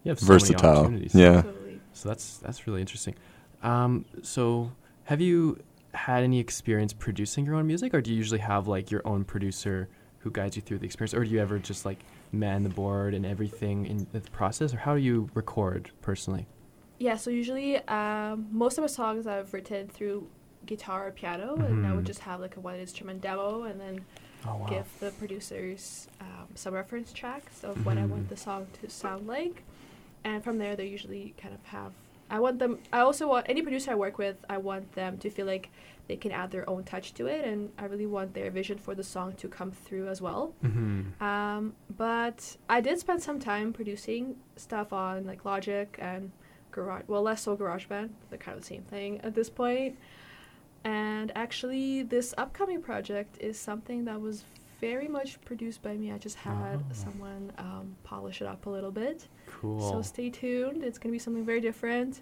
[0.03, 0.71] you have so many Versatile.
[0.77, 1.15] opportunities.
[1.15, 1.41] Yeah.
[1.43, 1.81] Totally.
[1.95, 3.15] So that's that's really interesting.
[3.63, 4.73] Um, so
[5.05, 5.59] have you
[5.95, 9.25] had any experience producing your own music, or do you usually have like your own
[9.25, 11.99] producer who guides you through the experience, or do you ever just like
[12.33, 16.47] man the board and everything in the process, or how do you record personally?
[16.99, 20.27] Yeah, so usually um, most of my songs I've written through
[20.65, 22.07] guitar or piano, and I would Mhm.
[22.07, 24.05] just have like a one instrument demo and then
[24.47, 24.67] Oh wow.
[24.69, 28.29] give the producers um, some reference tracks of what I want Mhm.
[28.29, 29.63] the song to sound like.
[30.25, 31.93] And from there, they usually kind of have.
[32.35, 32.81] I want them.
[32.93, 34.45] I also want any producer I work with.
[34.51, 35.71] I want them to feel like
[36.09, 38.93] they can add their own touch to it, and I really want their vision for
[38.97, 40.53] the song to come through as well.
[40.65, 41.23] Mm-hmm.
[41.23, 46.33] Um, but I did spend some time producing stuff on like Logic and
[46.73, 47.05] Garage.
[47.07, 48.11] Well, less so GarageBand.
[48.31, 49.97] They're kind of the same thing at this point.
[50.83, 54.45] And actually, this upcoming project is something that was
[54.81, 56.13] very much produced by me.
[56.13, 56.93] I just had Oh.
[56.93, 59.29] someone um, polish it up a little bit.
[59.47, 59.81] Cool.
[59.81, 60.83] So stay tuned.
[60.83, 62.21] It's going to be something very different.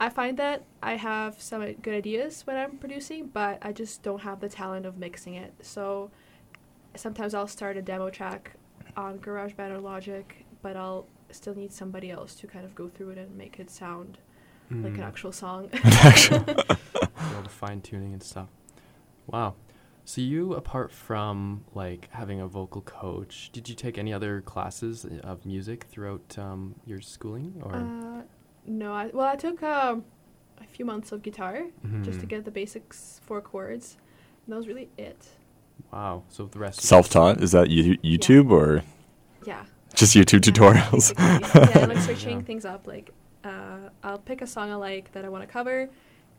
[0.00, 4.22] I find that I have some good ideas when I'm producing, but I just don't
[4.22, 5.52] have the talent of mixing it.
[5.62, 6.10] So
[6.94, 8.52] sometimes I'll start a demo track
[8.96, 13.10] on GarageBand or Logic, but I'll still need somebody else to kind of go through
[13.10, 14.18] it and make it sound
[14.70, 15.06] like an Mm.
[15.06, 15.68] actual song.
[15.84, 16.38] Actually.
[16.58, 18.48] all the fine tuning and stuff.
[19.26, 19.54] Wow.
[20.04, 25.06] So you, apart from like having a vocal coach, did you take any other classes
[25.22, 27.74] of music throughout um, your schooling, or?
[27.74, 28.22] uh,
[28.66, 30.04] no, I, well, I took um,
[30.60, 31.64] a few months of guitar
[32.02, 32.28] just to Mhm.
[32.28, 33.96] get the basics, four chords.
[34.44, 35.28] And that was really it.
[35.92, 36.24] Wow.
[36.28, 36.80] So the rest.
[36.80, 37.40] Self-taught?
[37.40, 38.82] Is that you- YouTube or
[39.46, 39.64] Yeah.
[39.94, 41.14] just YouTube Yeah, tutorials?
[41.16, 41.80] basically.
[41.80, 42.44] yeah, like searching Yeah.
[42.44, 42.86] things up.
[42.88, 43.12] Like,
[43.44, 45.90] uh, I'll pick a song I like that I want to cover,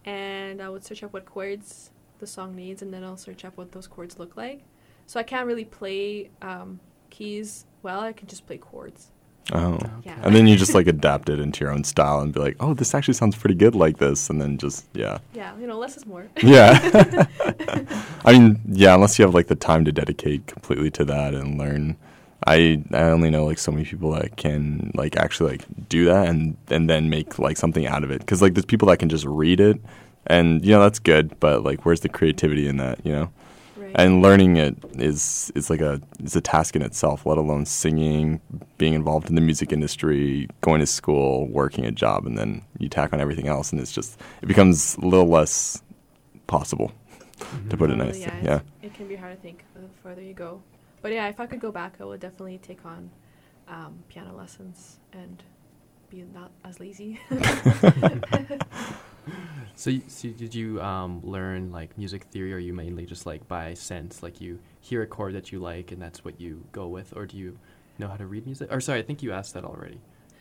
[0.06, 1.92] and I would search up what chords
[2.24, 4.62] the song needs, and then I'll search up what those chords look like.
[5.06, 8.00] So I can't really play um, keys well.
[8.00, 9.12] I can just play chords.
[9.52, 9.74] Oh.
[9.74, 9.90] Okay.
[10.06, 10.20] Yeah.
[10.24, 12.74] And then you just like adapt it into your own style and be like, oh,
[12.74, 14.30] this actually sounds pretty good like this.
[14.30, 15.18] And then just, yeah.
[15.34, 16.28] Yeah, you know, less is more.
[16.42, 17.28] Yeah.
[18.26, 21.58] I mean, yeah, unless you have like the time to dedicate completely to that and
[21.58, 21.98] learn.
[22.46, 26.28] I I only know like so many people that can like actually like do that
[26.28, 28.20] and and then make like something out of it.
[28.20, 29.80] Because like there's people that can just read it,
[30.28, 33.06] and you know that's good, but like where's the creativity in that?
[33.06, 33.32] You know.
[33.78, 33.92] right.
[33.96, 37.26] And learning it is is like a is a task in itself.
[37.26, 38.42] Let alone singing,
[38.78, 42.90] being involved in the music industry, going to school, working a job, and then you
[42.90, 45.82] tack on everything else, and it's just it becomes a little less
[46.48, 46.92] possible
[47.70, 48.22] to put it Totally, nicely.
[48.22, 48.56] yeah, Yeah.
[48.56, 50.62] it's- It can be hard to think the further you go.
[51.02, 53.10] But yeah, if I could go back, I would definitely take on
[53.68, 55.44] um, piano lessons and
[56.10, 57.20] be not as lazy.
[59.76, 63.74] So, so did you um, learn like music theory, or you mainly just like by
[63.74, 67.16] sense, like you hear a chord that you like and that's what you go with,
[67.16, 67.58] or do you
[67.98, 68.72] know how to read music?
[68.72, 69.98] Or sorry, I think you asked that already,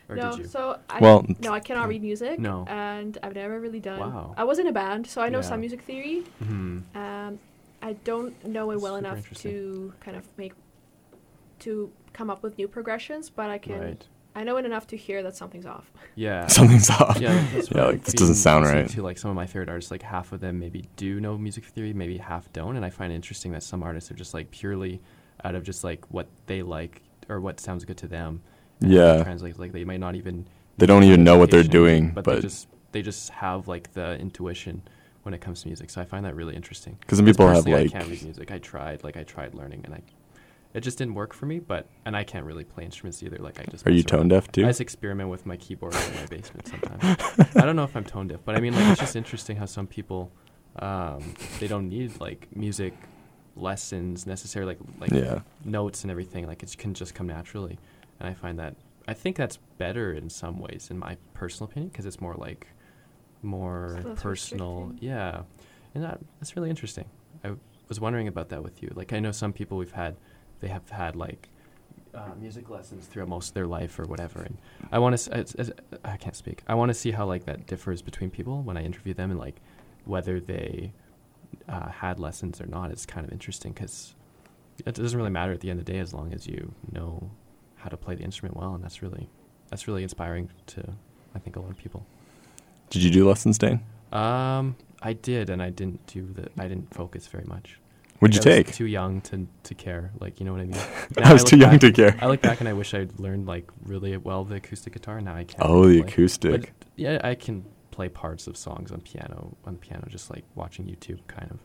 [0.08, 0.44] or no, did you?
[0.46, 2.38] so I, Well, no, I cannot read music.
[2.38, 2.66] No.
[2.68, 4.00] and I've never really done.
[4.00, 4.34] Wow.
[4.36, 5.48] I was in a band, so I know Yeah.
[5.48, 6.24] some music theory.
[6.40, 7.38] hmm Um,
[7.80, 10.52] I don't know it That's well enough to kind of make
[11.60, 13.80] to come up with new progressions, but I can.
[13.80, 14.06] Right.
[14.34, 15.90] I know it enough to hear that something's off.
[16.14, 16.46] Yeah.
[16.46, 17.18] Something's off.
[17.18, 18.86] yeah, that's Yeah, like, this doesn't sound right.
[18.90, 21.64] To like some of my favorite artists, like half of them maybe do know music
[21.64, 24.50] theory, maybe half don't, and I find it interesting that some artists are just like
[24.50, 25.00] purely
[25.44, 28.42] out of just like what they like or what sounds good to them.
[28.82, 29.22] and Yeah.
[29.22, 30.46] translates like they might not even.
[30.76, 33.92] They don't even know what they're doing, but, but- they just they just have like
[33.94, 34.82] the intuition
[35.22, 35.88] when it comes to music.
[35.88, 36.96] So I find that really interesting.
[37.00, 38.50] Because some people have like I can't read music.
[38.50, 40.02] I tried, like I tried learning, and I,
[40.74, 41.58] it just didn't work for me.
[41.58, 43.38] But and I can't really play instruments either.
[43.38, 43.86] Like I just.
[43.86, 44.20] Are you mess around.
[44.20, 44.64] tone deaf too?
[44.64, 47.02] I just experiment with my keyboard in my basement sometimes.
[47.56, 49.66] I don't know if I'm tone deaf, but I mean, like, it's just interesting how
[49.66, 50.30] some people,
[50.76, 52.94] um, they don't need like music
[53.56, 55.40] lessons necessarily, like like Yeah.
[55.64, 56.46] notes and everything.
[56.46, 57.78] Like it can just come naturally,
[58.20, 58.76] and I find that
[59.08, 62.66] I think that's better in some ways, in my personal opinion, because it's more like
[63.42, 64.92] more It's less personal.
[65.00, 65.42] Yeah,
[65.94, 67.04] and that that's really interesting.
[67.44, 67.52] I
[67.88, 68.90] was wondering about that with you.
[68.94, 70.16] Like I know some people we've had,
[70.62, 71.50] they have had like
[72.14, 74.40] uh, music lessons throughout most of their life or whatever.
[74.40, 74.56] And
[74.90, 76.62] I want to, I can't speak.
[76.66, 79.38] I want to see how like that differs between people when I interview them and
[79.38, 79.56] like
[80.04, 80.92] whether they
[81.68, 82.90] uh, had lessons or not.
[82.90, 84.14] It's kind of interesting because
[84.86, 87.30] it doesn't really matter at the end of the day as long as you know
[87.76, 89.28] how to play the instrument well, and that's really
[89.68, 90.94] that's really inspiring to
[91.34, 92.06] I think a lot of people.
[92.90, 93.80] Did you do lessons, Dane?
[94.12, 96.48] Um, I did, and I didn't do the.
[96.58, 97.78] I didn't focus very much.
[98.22, 98.74] What'd you I was take?
[98.74, 100.12] Too young to to care.
[100.20, 100.80] Like you know what I mean.
[101.22, 102.16] I was look too young back- to care.
[102.20, 105.20] I look back and I wish I'd learned like really well the acoustic guitar.
[105.20, 105.62] Now I can't.
[105.62, 106.12] Oh, really the play.
[106.12, 106.60] acoustic.
[106.78, 110.86] But yeah, I can play parts of songs on piano on piano, just like watching
[110.86, 111.58] YouTube, kind of,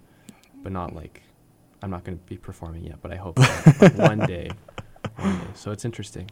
[0.63, 1.23] but not like
[1.83, 3.01] I'm not going to be performing yet.
[3.01, 4.49] But I hope that, like, one day,
[5.17, 5.47] one day.
[5.53, 6.29] So it's interesting.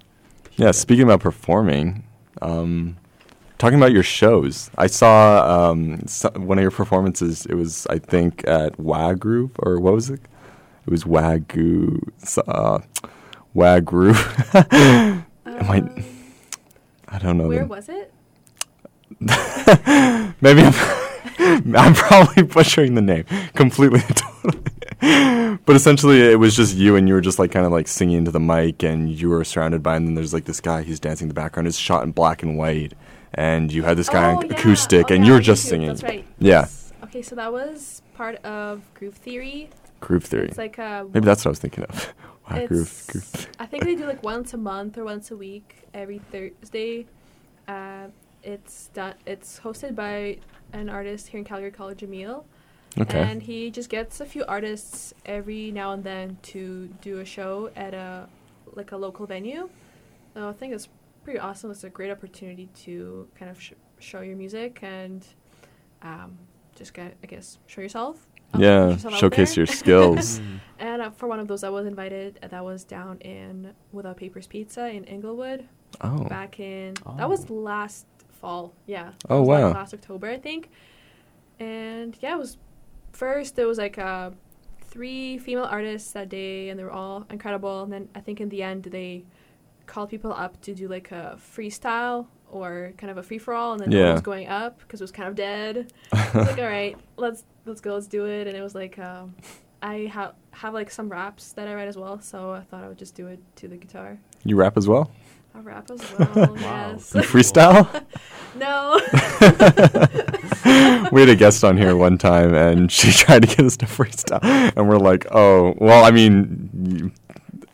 [0.57, 2.03] Yeah, speaking about performing,
[2.41, 2.97] um,
[3.57, 7.45] talking about your shows, I saw um, so- one of your performances.
[7.45, 10.19] It was, I think, at Wagru, or what was it?
[10.85, 11.99] It was Wagyu,
[12.47, 12.79] uh,
[13.55, 14.13] Wagru.
[15.45, 16.03] Am I- Um,
[17.07, 17.47] I don't know.
[17.47, 18.11] where was it?
[20.41, 20.73] Maybe I'm,
[21.75, 24.61] I'm probably butchering the name completely, totally.
[25.65, 28.17] But essentially, it was just you, and you were just like kind of like singing
[28.17, 30.99] into the mic, and you were surrounded by, and then there's like this guy, he's
[30.99, 31.67] dancing in the background.
[31.67, 32.93] It's shot in black and white,
[33.35, 34.53] and you had this guy oh, on yeah.
[34.53, 35.87] acoustic, Oh, and yeah, you were just YouTube, singing.
[35.89, 36.25] That's right.
[36.39, 36.61] Yeah.
[36.61, 36.93] Yes.
[37.03, 39.69] Okay, so that was part of Groove Theory.
[39.99, 40.47] Groove theory.
[40.47, 42.13] It's like a Maybe that's what I was thinking of.
[42.47, 43.47] Wow, groove, groove.
[43.57, 47.07] I think they do like once a month or once a week, every Thursday.
[47.67, 48.09] Uh,
[48.43, 49.15] it's done.
[49.25, 50.37] It's hosted by
[50.71, 52.43] an artist here in Calgary called Jamil.
[52.99, 53.19] Okay.
[53.19, 57.71] And he just gets a few artists every now and then to do a show
[57.75, 58.27] at a
[58.73, 59.69] like a local venue.
[60.35, 60.87] So I think it's
[61.25, 61.71] pretty awesome.
[61.71, 65.25] It's a great opportunity to kind of sh- show your music and
[66.01, 66.37] um,
[66.75, 68.25] just get, I guess, show yourself.
[68.53, 70.39] um, yeah, yourself showcase your skills.
[70.79, 72.37] And uh, for one of those, I was invited.
[72.43, 75.67] uh, That was down in Without Papers Pizza in Inglewood
[76.01, 76.93] oh, back in.
[77.17, 77.53] That was Oh.
[77.53, 78.05] last
[78.41, 78.73] fall.
[78.85, 79.13] Yeah.
[79.29, 79.71] Oh, was, like, wow.
[79.71, 80.69] last October, I think.
[81.59, 82.57] And yeah, it was
[83.13, 83.55] first.
[83.55, 84.31] There was like uh,
[84.81, 87.83] three female artists that day, and they were all incredible.
[87.83, 89.23] And then I think in the end, they
[89.85, 93.73] called people up to do like a freestyle or kind of a free for all,
[93.73, 94.11] and then no Yeah.
[94.13, 95.91] was going up because it was kind of dead.
[96.13, 98.47] Like, all right, let's let's go, let's do it.
[98.47, 98.97] And it was like.
[98.99, 99.35] Um,
[99.81, 102.87] I have have like some raps that I write as well, so I thought I
[102.87, 104.17] would just do it to the guitar.
[104.43, 105.11] you rap as well?
[105.53, 106.55] I rap as well.
[106.59, 107.13] Yes.
[107.13, 107.85] You freestyle?
[108.55, 108.99] no.
[111.11, 113.85] we had a guest on here one time, and she tried to get us to
[113.85, 114.39] freestyle,
[114.75, 117.11] and we're like, "Oh, well, I mean, you-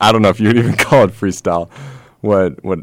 [0.01, 1.69] I don't know if you'd even call it freestyle.
[2.21, 2.79] What what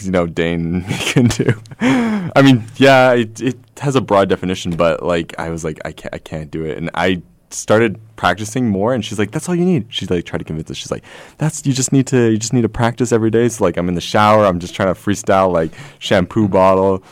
[0.00, 1.54] you know, Dane can do.
[1.80, 5.92] I mean, yeah, it it has a broad definition, but like, I was like, I
[5.92, 7.22] can't I can't do it, and I
[7.54, 9.86] started practicing more and she's like that's all you need.
[9.88, 10.76] She's like tried to convince us.
[10.76, 11.04] She's like
[11.38, 13.48] that's you just need to you just need to practice every day.
[13.48, 14.46] So like i'm in the shower.
[14.46, 17.02] I'm just trying to freestyle like shampoo bottle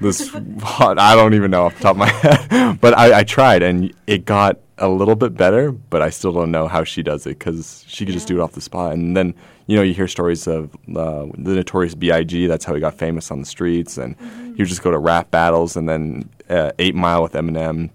[0.00, 0.30] this
[0.62, 3.62] hot I don't even know off the top of my head, but I, I tried
[3.62, 7.26] and it got a little bit better, but I still don't know how she does
[7.26, 8.94] it because she could just do it off the spot.
[8.94, 9.34] And then
[9.70, 12.48] you know you hear stories of uh, the notorious B.I.G.
[12.48, 14.16] That's how he got famous on the streets, and
[14.56, 15.76] he would just go to rap battles.
[15.76, 17.90] And then uh, Eight Mile with Eminem,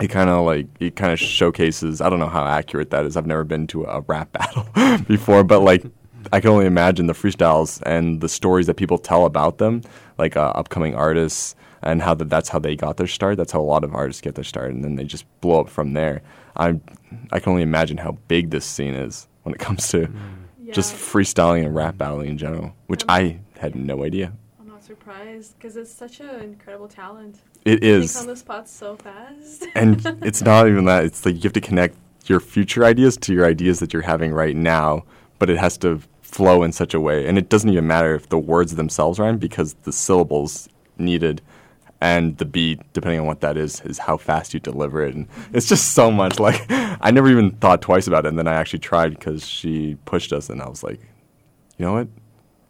[0.00, 2.00] it kind of like it kind of showcases.
[2.00, 3.18] I don't know how accurate that is.
[3.18, 4.66] I've never been to a rap battle
[5.00, 5.84] before, but like
[6.32, 9.82] I can only imagine the freestyles and the stories that people tell about them,
[10.16, 13.36] like uh, upcoming artists, and how that that's how they got their start.
[13.36, 15.68] That's how a lot of artists get their start, and then they just blow up
[15.68, 16.22] from there.
[16.56, 16.80] I
[17.30, 20.10] I can only imagine how big this scene is when it comes to
[20.70, 24.32] Yeah, just freestyling and rap battling in general, which I had no idea.
[24.60, 27.38] I'm not surprised because it's such an incredible talent.
[27.64, 28.16] It You is.
[28.16, 29.66] On the spot so fast.
[29.74, 31.04] and it's not even that.
[31.04, 34.32] It's like you have to connect your future ideas to your ideas that you're having
[34.32, 35.04] right now,
[35.38, 37.26] but it has to flow in such a way.
[37.26, 41.42] And it doesn't even matter if the words themselves rhyme because the syllables needed
[42.00, 45.14] and the beat, depending on what that is, is how fast you deliver it.
[45.14, 46.38] And it's just so much.
[46.38, 49.96] Like I never even thought twice about it, and then I actually tried because she
[50.04, 51.00] pushed us, and I was like,
[51.78, 52.08] you know what?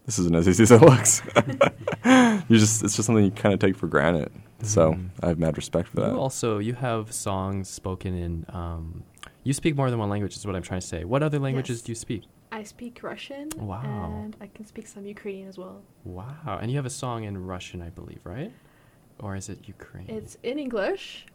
[0.05, 1.21] This isn't as easy as it looks.
[2.49, 4.31] you just it's just something you kind of take for granted.
[4.63, 5.09] So Mhm.
[5.23, 6.11] I have mad respect for that.
[6.11, 8.45] You also you have songs spoken in.
[8.49, 9.03] Um,
[9.43, 11.03] you speak more than one language, is what I'm trying to say.
[11.03, 11.81] What other languages Yes.
[11.83, 12.23] do you speak?
[12.51, 13.49] I speak Russian.
[13.57, 13.81] Wow.
[14.23, 15.81] And I can speak some Ukrainian as well.
[16.03, 18.51] Wow, and you have a song in Russian, I believe, right?
[19.21, 20.07] Or is it Ukraine?
[20.09, 21.25] It's in English,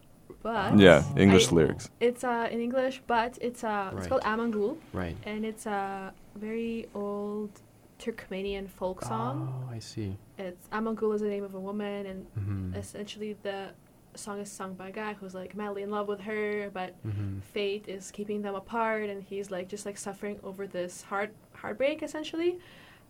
[0.43, 1.03] but Yeah.
[1.15, 1.89] English I- lyrics.
[1.99, 5.15] it's uh, in English, but it's uh, it's called Amangul, right.
[5.25, 7.51] and it's a very old
[7.99, 9.35] Turkmenian folk song.
[9.49, 10.17] Oh, I see.
[10.37, 12.75] It's Amangul is the name of a woman, and Mm-hmm.
[12.75, 13.59] essentially the
[14.15, 17.39] song is sung by a guy who's like madly in love with her, but Mm-hmm.
[17.55, 21.97] fate is keeping them apart and he's like just like suffering over this heart heartbreak
[22.07, 22.57] essentially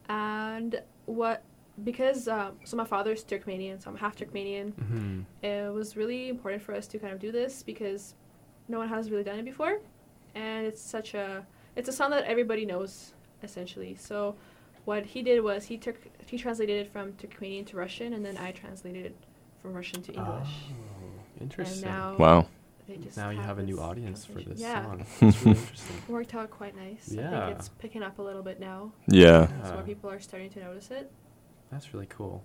[0.10, 1.44] and what
[1.84, 5.22] because um, so my father's turkmenian so i'm half turkmenian Mm-hmm.
[5.46, 8.16] it was really important for us to kind of do this because
[8.68, 9.80] no one has really done it before
[10.36, 13.14] and it's such a it's a song that everybody knows
[13.44, 14.36] essentially so
[14.86, 18.38] what he did was he took he translated it from turkmenian to russian and then
[18.38, 19.16] i translated it
[19.62, 21.88] from russian to english Oh, interesting.
[21.90, 22.48] and now Wow.
[23.04, 25.06] just now you have a new audience for this yeah song.
[25.22, 25.98] It's really interesting.
[26.08, 27.12] worked out quite nice.
[27.12, 27.46] I Yeah.
[27.48, 28.92] think it's picking up a little bit now.
[29.08, 29.48] Yeah.
[29.48, 29.74] So Yeah.
[29.74, 31.12] more people are starting to notice it.
[31.72, 32.44] That's really cool.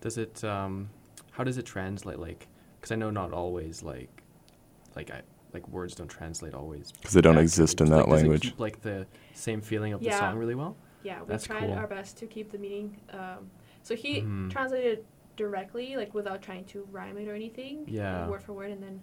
[0.00, 0.42] Does it?
[0.44, 0.90] Um,
[1.30, 2.18] how does it translate?
[2.18, 4.22] Like, because I know not always like,
[4.96, 6.92] like I like words don't translate always.
[6.92, 7.44] Because they don't accurately.
[7.44, 8.42] exist in Like, that does it language.
[8.42, 10.76] keep, like the same feeling of the song really well.
[11.02, 11.72] Yeah, we That's tried cool.
[11.74, 12.96] our best to keep the meaning.
[13.12, 13.50] Um,
[13.82, 14.50] so he Mhm.
[14.50, 15.04] translated
[15.36, 17.84] directly, like without trying to rhyme it or anything.
[17.88, 18.28] Yeah.
[18.28, 19.02] word for word, and then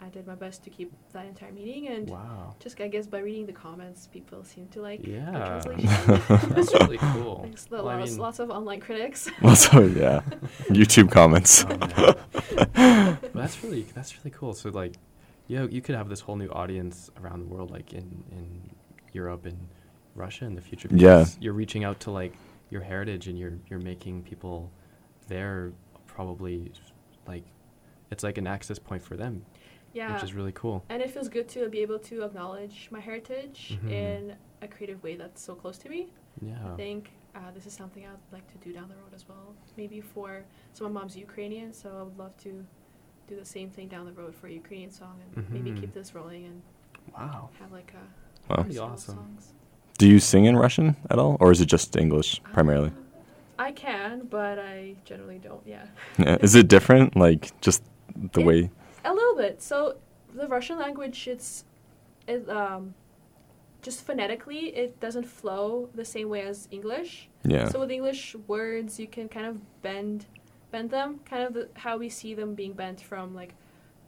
[0.00, 2.54] I did my best to keep that entire meeting, And Wow.
[2.60, 6.22] just I guess by reading the comments, people seem to like the translation.
[6.54, 7.40] That's really cool.
[7.42, 9.28] Thanks to Well, I lots, mean- lots of online critics.
[9.42, 10.20] Also, yeah.
[10.68, 11.64] YouTube comments.
[11.68, 12.14] Oh,
[12.74, 13.18] man.
[13.34, 14.52] That's really that's really cool.
[14.54, 14.94] So like,
[15.48, 18.46] you you could have this whole new audience around the world, like in in
[19.12, 19.58] Europe and
[20.14, 20.88] Russia in the future.
[20.92, 21.24] Yeah.
[21.40, 22.34] You're reaching out to like
[22.70, 24.70] your heritage, and you're you're making people
[25.28, 25.72] there
[26.06, 26.72] probably
[27.26, 27.44] like
[28.10, 29.44] it's like an access point for them,
[29.98, 30.12] yeah.
[30.14, 30.76] which is really cool.
[30.92, 33.90] and it feels good to be able to acknowledge my heritage Mhm.
[34.04, 34.20] in
[34.66, 36.00] a creative way that's so close to me.
[36.50, 36.72] Yeah.
[36.72, 37.00] I think
[37.38, 39.46] uh, this is something I'd like to do down the road as well.
[39.82, 40.28] Maybe for
[40.74, 42.50] so my mom's Ukrainian, so I would love to
[43.30, 45.80] do the same thing down the road for a Ukrainian song and maybe Mhm.
[45.80, 46.56] keep this rolling and
[47.16, 47.50] Wow.
[47.60, 48.04] have like a
[48.50, 48.62] Wow.
[48.62, 49.16] Pretty awesome.
[49.20, 49.42] songs.
[49.98, 52.90] Do you sing in Russian at all, or is it just English primarily?
[52.90, 54.76] Uh, I can, but I
[55.10, 55.64] generally don't.
[55.74, 55.86] Yeah,
[56.18, 56.36] Yeah.
[56.46, 57.06] Is it different?
[57.26, 57.80] Like just
[58.36, 58.60] the It- way?
[59.06, 59.62] A little bit.
[59.62, 59.96] So
[60.34, 61.64] the Russian language, it's
[62.26, 62.94] it um,
[63.82, 67.28] just phonetically, it doesn't flow the same way as English.
[67.44, 67.68] Yeah.
[67.68, 70.26] So with English words, you can kind of bend
[70.72, 73.54] bend them, kind of the, how we see them being bent from like,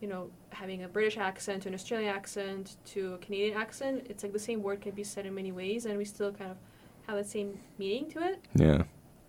[0.00, 4.06] you know, having a British accent to an Australian accent to a Canadian accent.
[4.10, 6.50] It's like the same word can be said in many ways, and we still kind
[6.50, 6.56] of
[7.06, 8.44] have the same meaning to it.
[8.54, 8.82] Yeah.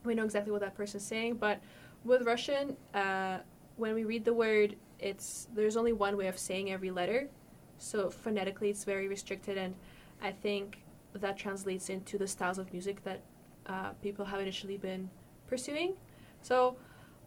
[0.03, 1.61] We know exactly what that person's saying, but
[2.03, 3.39] with Russian, uh,
[3.76, 7.30] when we read the word, it's there's only one way of saying every letter,
[7.78, 9.76] so phonetically it's very restricted, and
[10.22, 10.84] I think
[11.14, 13.22] that translates into the styles of music that
[13.66, 15.10] uh, people have initially been
[15.47, 15.93] pursuing.
[16.41, 16.76] So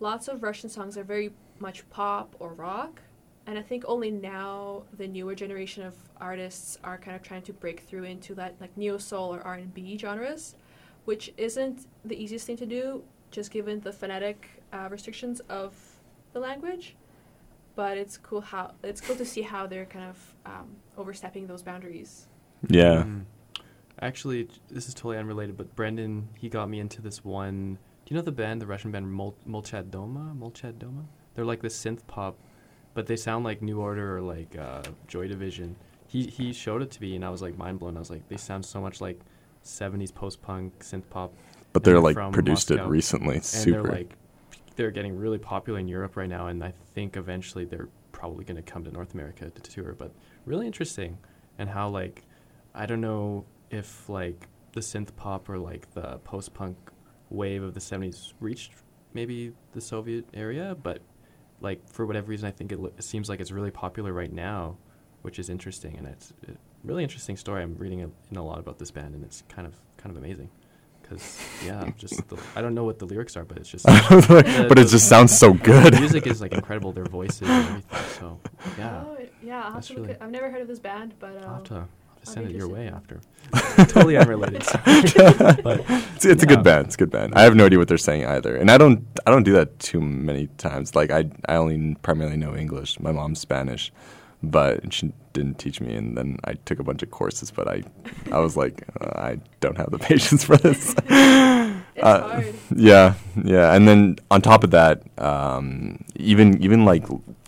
[0.01, 3.01] lots of Russian songs are very much pop or rock,
[3.47, 7.53] and I think only now the newer generation of artists are kind of trying to
[7.53, 10.57] break through into that like neo soul or R and B genres,
[11.05, 15.75] which isn't the easiest thing to do, just given the phonetic uh, restrictions of
[16.33, 16.97] the language.
[17.75, 21.63] But it's cool how it's cool to see how they're kind of um, overstepping those
[21.63, 22.27] boundaries.
[22.69, 23.05] Yeah.
[23.05, 23.25] Mm.
[24.01, 27.79] Actually, this is totally unrelated, but Brennan, he got me into this one.
[28.05, 30.37] Do you know the band, the Russian band Mol- Molchat Doma?
[30.37, 31.05] Molchat Doma?
[31.35, 32.37] They're like this synth pop,
[32.95, 35.77] but they sound like New Order or like uh, Joy Division.
[36.09, 37.97] He he showed it to me, and I was like mind blown.
[37.97, 39.19] I was like, they sound so much like
[39.65, 41.33] '70s post punk synth pop,
[41.73, 42.89] But they're they're like from produced it Moscow.
[42.91, 43.35] recently.
[43.37, 43.83] and Super.
[43.83, 44.17] they're like
[44.77, 48.57] they're getting really popular in Europe right now, and I think eventually they're probably going
[48.57, 49.95] to come to North America to tour.
[49.97, 50.13] But
[50.47, 51.19] really interesting,
[51.59, 52.25] and how like
[52.75, 56.77] I don't know if like the synth pop or like the post punk
[57.31, 58.73] wave of the '70s reached
[59.15, 61.01] maybe the Soviet area, but
[61.61, 64.33] like for whatever reason, I think it, lo- it seems like it's really popular right
[64.33, 64.77] now,
[65.23, 66.53] which is interesting, and it's a
[66.85, 67.63] really interesting story.
[67.63, 70.23] I'm reading a, in a lot about this band, and it's kind of kind of
[70.23, 70.51] amazing.
[71.13, 74.79] Because yeah, just the, I don't know what the lyrics are, but it's just but
[74.79, 75.93] it just sounds so good.
[75.95, 76.93] the music is like incredible.
[76.93, 78.01] Their voices and everything.
[78.19, 78.41] So
[78.79, 79.57] yeah, Oh, yeah.
[79.59, 81.51] I'll have That's to look really- at, I've never heard of this band, but I'll
[81.51, 81.89] uh, have to, I'll have to
[82.27, 83.21] I'll send it your way interested
[83.53, 83.87] after.
[83.93, 84.63] totally unrelated.
[84.63, 84.83] Sorry.
[85.63, 85.85] but
[86.17, 86.87] It's, it's a good band.
[86.87, 87.35] It's a good band.
[87.35, 89.05] I have no idea what they're saying either, and I don't.
[89.27, 90.95] I don't do that too many times.
[90.95, 92.99] Like I, I only primarily know English.
[93.01, 93.93] My mom's Spanish,
[94.43, 95.95] but she didn't teach me.
[95.95, 97.83] And then I took a bunch of courses, but I,
[98.31, 100.95] I was like, uh, I don't have the patience for this.
[102.01, 102.43] Uh.
[102.75, 103.15] Yeah,
[103.45, 107.05] yeah, and then on top of that, um, even even like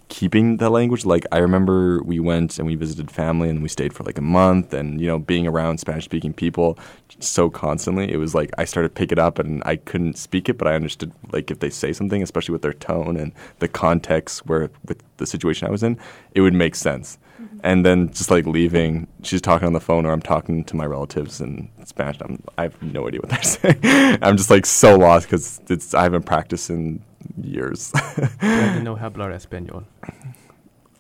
[0.09, 1.05] keeping the language.
[1.05, 4.23] Like I remember we went and we visited family and we stayed for like a
[4.23, 6.79] month, and you know being around Spanish speaking people
[7.19, 10.49] so constantly, it was like I started to pick it up and I couldn't speak
[10.49, 13.69] it, but I understood like if they say something, especially with their tone and the
[13.69, 15.99] context where with the situation I was in,
[16.35, 17.19] it would make sense.
[17.65, 20.85] And then just like leaving, she's talking on the phone, or I'm talking to my
[20.85, 22.19] relatives in Spanish.
[22.21, 23.43] I'm, I have no idea what they're
[23.83, 24.19] saying.
[24.23, 27.03] I'm just like so lost because it's I haven't practiced in
[27.43, 27.91] years.
[28.39, 29.85] Brennan no hablar español.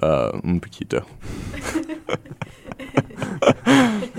[0.01, 1.05] uh, un poquito.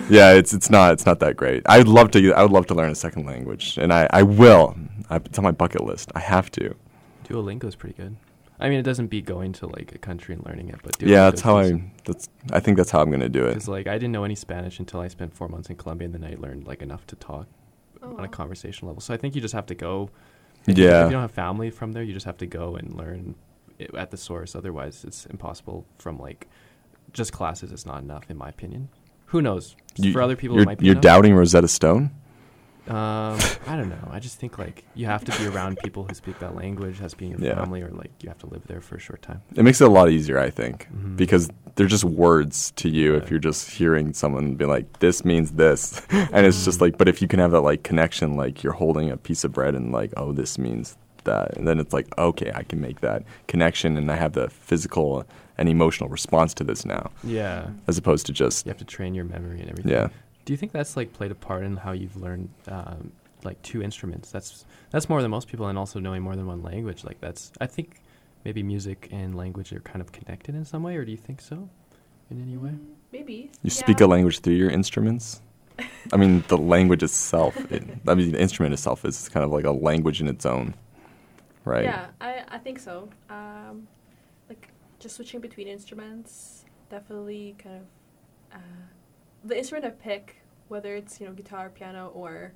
[0.09, 1.63] yeah, it's it's not it's not that great.
[1.65, 4.75] I'd love to I would love to learn a second language, and I I will.
[5.09, 6.11] I, it's on my bucket list.
[6.15, 6.75] I have to.
[7.27, 8.15] Duolingo is pretty good.
[8.59, 11.11] I mean, it doesn't beat going to like a country and learning it, but doing
[11.11, 11.91] yeah, that's how I.
[12.05, 13.49] That's I think that's how I'm gonna do it.
[13.49, 16.13] Because like I didn't know any Spanish until I spent four months in Colombia, and
[16.15, 17.47] then I learned like enough to talk
[18.03, 19.01] Oh, on a conversation level.
[19.01, 20.09] So I think you just have to go.
[20.67, 21.01] If you, Yeah.
[21.03, 23.35] if you don't have family from there, you just have to go and learn
[23.79, 24.55] it at the source.
[24.55, 26.47] Otherwise, it's impossible from like
[27.13, 27.71] just classes.
[27.71, 28.89] It's not enough, in my opinion.
[29.27, 29.75] Who knows?
[29.95, 32.11] You- For other people, you're, it might be you're doubting Rosetta Stone.
[32.87, 34.07] Um, I don't know.
[34.11, 36.99] I just think like you have to be around people who speak that language.
[36.99, 37.55] Has to be your Yeah.
[37.55, 39.41] family, or like you have to live there for a short time.
[39.55, 41.17] It makes it a lot easier, I think, Mhm.
[41.17, 43.13] because they're just words to you.
[43.13, 43.17] Yeah.
[43.19, 47.07] If you're just hearing someone be like, "This means this," and it's just like, but
[47.07, 49.91] if you can have that like connection, like you're holding a piece of bread and
[49.91, 53.97] like, "Oh, this means that," and then it's like, "Okay, I can make that connection,"
[53.97, 55.25] and I have the physical
[55.57, 59.15] and emotional response to this now, Yeah, as opposed to just you have to train
[59.15, 59.91] your memory and everything.
[59.91, 60.09] yeah.
[60.45, 63.11] Do you think that's like played a part in how you've learned um,
[63.43, 64.31] like two instruments?
[64.31, 67.03] That's that's more than most people, and also knowing more than one language.
[67.03, 68.01] Like that's I think
[68.43, 71.41] maybe music and language are kind of connected in some way, or do you think
[71.41, 71.67] so,
[72.29, 72.69] in any way?
[72.69, 73.49] Mm, Maybe.
[73.63, 75.41] You speak a language through your instruments.
[76.13, 77.55] I mean, the language itself.
[77.71, 80.75] It, I mean, the instrument itself is kind of like a language in its own,
[81.65, 81.85] right?
[81.85, 83.09] Yeah, I, I think so.
[83.29, 83.87] Um,
[84.47, 84.69] like
[84.99, 87.83] just switching between instruments, definitely kind of
[88.53, 88.57] uh,
[89.45, 90.37] the instrument I pick,
[90.67, 92.53] whether it's you know guitar, piano, or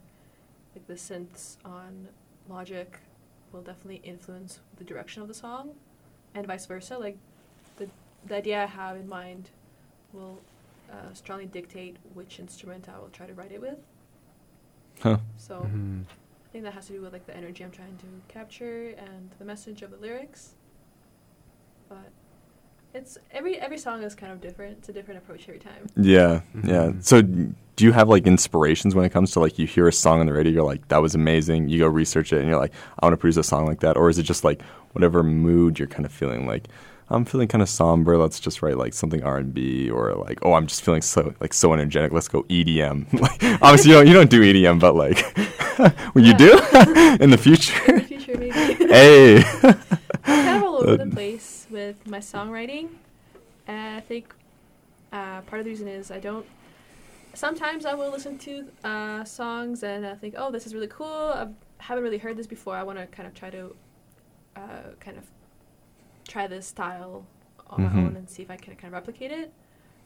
[0.76, 2.08] like the synths on
[2.50, 2.98] Logic,
[3.52, 5.76] will definitely influence the direction of the song.
[6.36, 6.98] and vice versa.
[6.98, 7.18] Like
[7.78, 7.88] the
[8.26, 9.50] the idea I have in mind
[10.14, 10.40] will
[10.92, 13.80] uh, strongly dictate which instrument I will try to write it with.
[15.02, 15.18] Huh.
[15.38, 16.04] So Mhm.
[16.46, 19.30] I think that has to do with like the energy I'm trying to capture and
[19.40, 20.56] the message of the lyrics.
[21.88, 22.12] But
[22.94, 24.78] it's every every song is kind of different.
[24.80, 25.88] It's a different approach every time.
[25.96, 26.90] Yeah, yeah.
[26.92, 27.04] Mhm.
[27.04, 30.20] So, do you have like inspirations when it comes to like you hear a song
[30.20, 31.70] on the radio, you're like, that was amazing.
[31.70, 33.96] You go research it, and you're like, I want to produce a song like that,
[33.98, 34.62] or is it just like
[34.94, 36.46] whatever mood you're kind of feeling?
[36.48, 36.68] Like,
[37.12, 38.18] I'm feeling kind of somber.
[38.18, 41.34] Let's just write like something R and B, or like, oh, I'm just feeling so
[41.40, 42.12] like so energetic.
[42.12, 43.14] Let's go EDM.
[43.22, 45.24] like, obviously, you don't you don't do EDM, but like,
[46.16, 46.52] well, you do
[47.24, 47.80] in the In future.
[47.94, 48.54] the future, maybe.
[48.88, 49.44] hey.
[50.24, 52.90] Kind of all over the place with my songwriting,
[53.68, 54.34] and I think
[55.12, 56.46] uh, part of the reason is I don't.
[57.34, 61.06] Sometimes I will listen to uh, songs and I think, oh, this is really cool.
[61.08, 61.48] I
[61.78, 62.76] haven't really heard this before.
[62.76, 63.76] I want to kind of try to,
[64.56, 64.60] uh,
[65.00, 65.26] kind of,
[66.28, 67.26] try this style
[67.70, 67.94] on Mhm.
[67.94, 69.52] my own and see if I can kind of replicate it.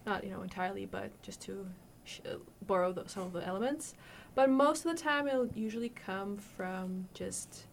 [0.05, 1.65] Not you know entirely, but just to
[2.03, 2.35] sh- uh,
[2.67, 3.95] borrow the, some of the elements.
[4.35, 7.67] But most of the time, it'll usually come from just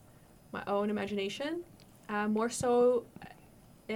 [0.53, 1.63] my own imagination
[2.09, 3.05] uh, more so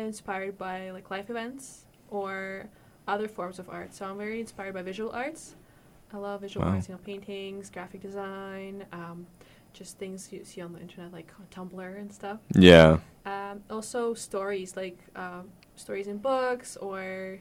[0.01, 2.68] inspired by like life events or
[3.07, 3.95] other forms of art.
[3.95, 5.55] So I'm very inspired by visual arts.
[6.12, 6.74] I love visual Wow.
[6.74, 9.26] arts, you know, paintings, graphic design, um,
[9.72, 12.38] just things you see on the internet like Tumblr and stuff.
[12.55, 12.99] Yeah.
[13.26, 17.38] Um, also stories like um, stories in books or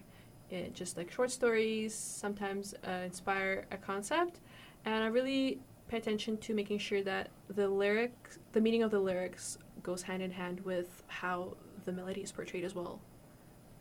[0.52, 4.40] uh, just like short stories sometimes uh, inspire a concept,
[4.86, 9.00] and I really pay attention to making sure that the lyrics, the meaning of the
[9.00, 11.56] lyrics, goes hand in hand with how
[11.86, 13.00] the melody is portrayed as well.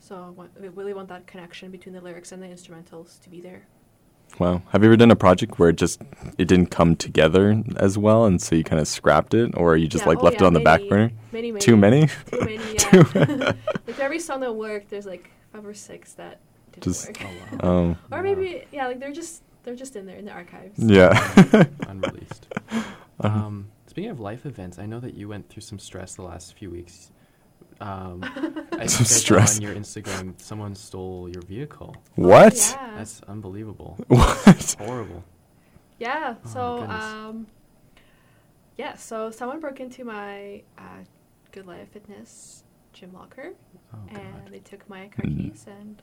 [0.01, 3.31] So I, want, I really want that connection between the lyrics and the instrumentals to
[3.31, 3.67] be there.
[4.39, 4.63] Wow.
[4.71, 6.01] Have you ever done a project where it just
[6.39, 9.87] it didn't come together as well, and so you kind of scrapped it, or you
[9.87, 11.11] just Yeah, like oh left yeah, it on the back burner?
[11.33, 12.07] Many, many, Too many?
[12.07, 12.57] too many.
[12.73, 12.79] Yeah.
[12.79, 13.03] Too
[13.87, 16.41] like every song that worked, there's like five or six that
[16.73, 17.23] didn't Just- work.
[17.23, 17.69] Oh wow.
[17.91, 17.97] Um.
[18.11, 20.79] Or maybe yeah, like they're just they're just in there in the archives.
[20.79, 21.13] Yeah.
[21.87, 22.49] unreleased.
[22.71, 22.85] Um,
[23.21, 26.55] Um, speaking of life events, I know that you went through some stress the last
[26.57, 27.11] few weeks.
[27.83, 29.57] Um, I Some think I saw stress.
[29.57, 30.41] on your Instagram.
[30.41, 31.97] Someone stole your vehicle.
[32.15, 32.55] what?
[32.79, 32.95] Yeah.
[32.97, 33.99] That's unbelievable.
[34.09, 34.77] What?
[34.79, 35.25] Horrible.
[35.99, 36.35] Yeah.
[36.45, 37.05] Oh So goodness.
[37.05, 37.47] um,
[38.77, 38.95] yeah.
[38.97, 41.03] So someone broke into my uh,
[41.51, 43.51] Good Life Fitness gym locker,
[43.95, 44.53] Oh and god.
[44.53, 45.51] they took my car Mm.
[45.51, 46.03] keys and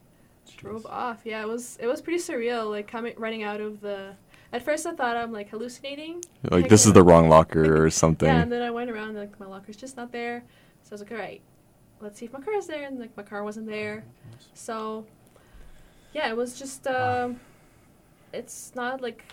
[0.58, 1.20] drove off.
[1.24, 2.70] Yeah, it was it was pretty surreal.
[2.70, 4.16] Like coming running out of the.
[4.52, 6.24] At first, I thought I'm like hallucinating.
[6.50, 8.28] Like this is the wrong locker or something.
[8.28, 10.44] Yeah, and then I went around like my locker's just not there.
[10.84, 11.42] So I was like, all right,
[12.02, 14.04] let's see if my car is there, and like my car wasn't there.
[14.54, 15.06] So,
[16.14, 16.88] yeah, it was just.
[16.88, 17.40] Um,
[18.34, 19.26] it's not like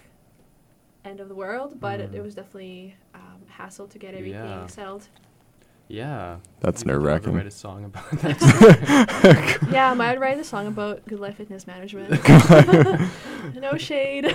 [1.05, 2.17] end of the world, but it, Mm.
[2.17, 4.67] it was definitely um, hassle to get everything Yeah.
[4.69, 5.07] settled.
[5.89, 6.39] Yeah.
[6.61, 7.35] That's Maybe you could ever nerve-wracking.
[7.37, 9.69] Write a song about that.
[9.71, 12.11] yeah, I might write a song about good life fitness management.
[13.55, 14.27] no shade.
[14.27, 14.35] I,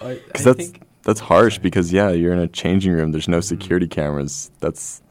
[0.00, 1.58] I Because that's that's harsh.
[1.58, 3.10] Because yeah, you're in a changing room.
[3.10, 3.44] There's no Mhm.
[3.44, 4.50] security cameras.
[4.60, 5.02] That's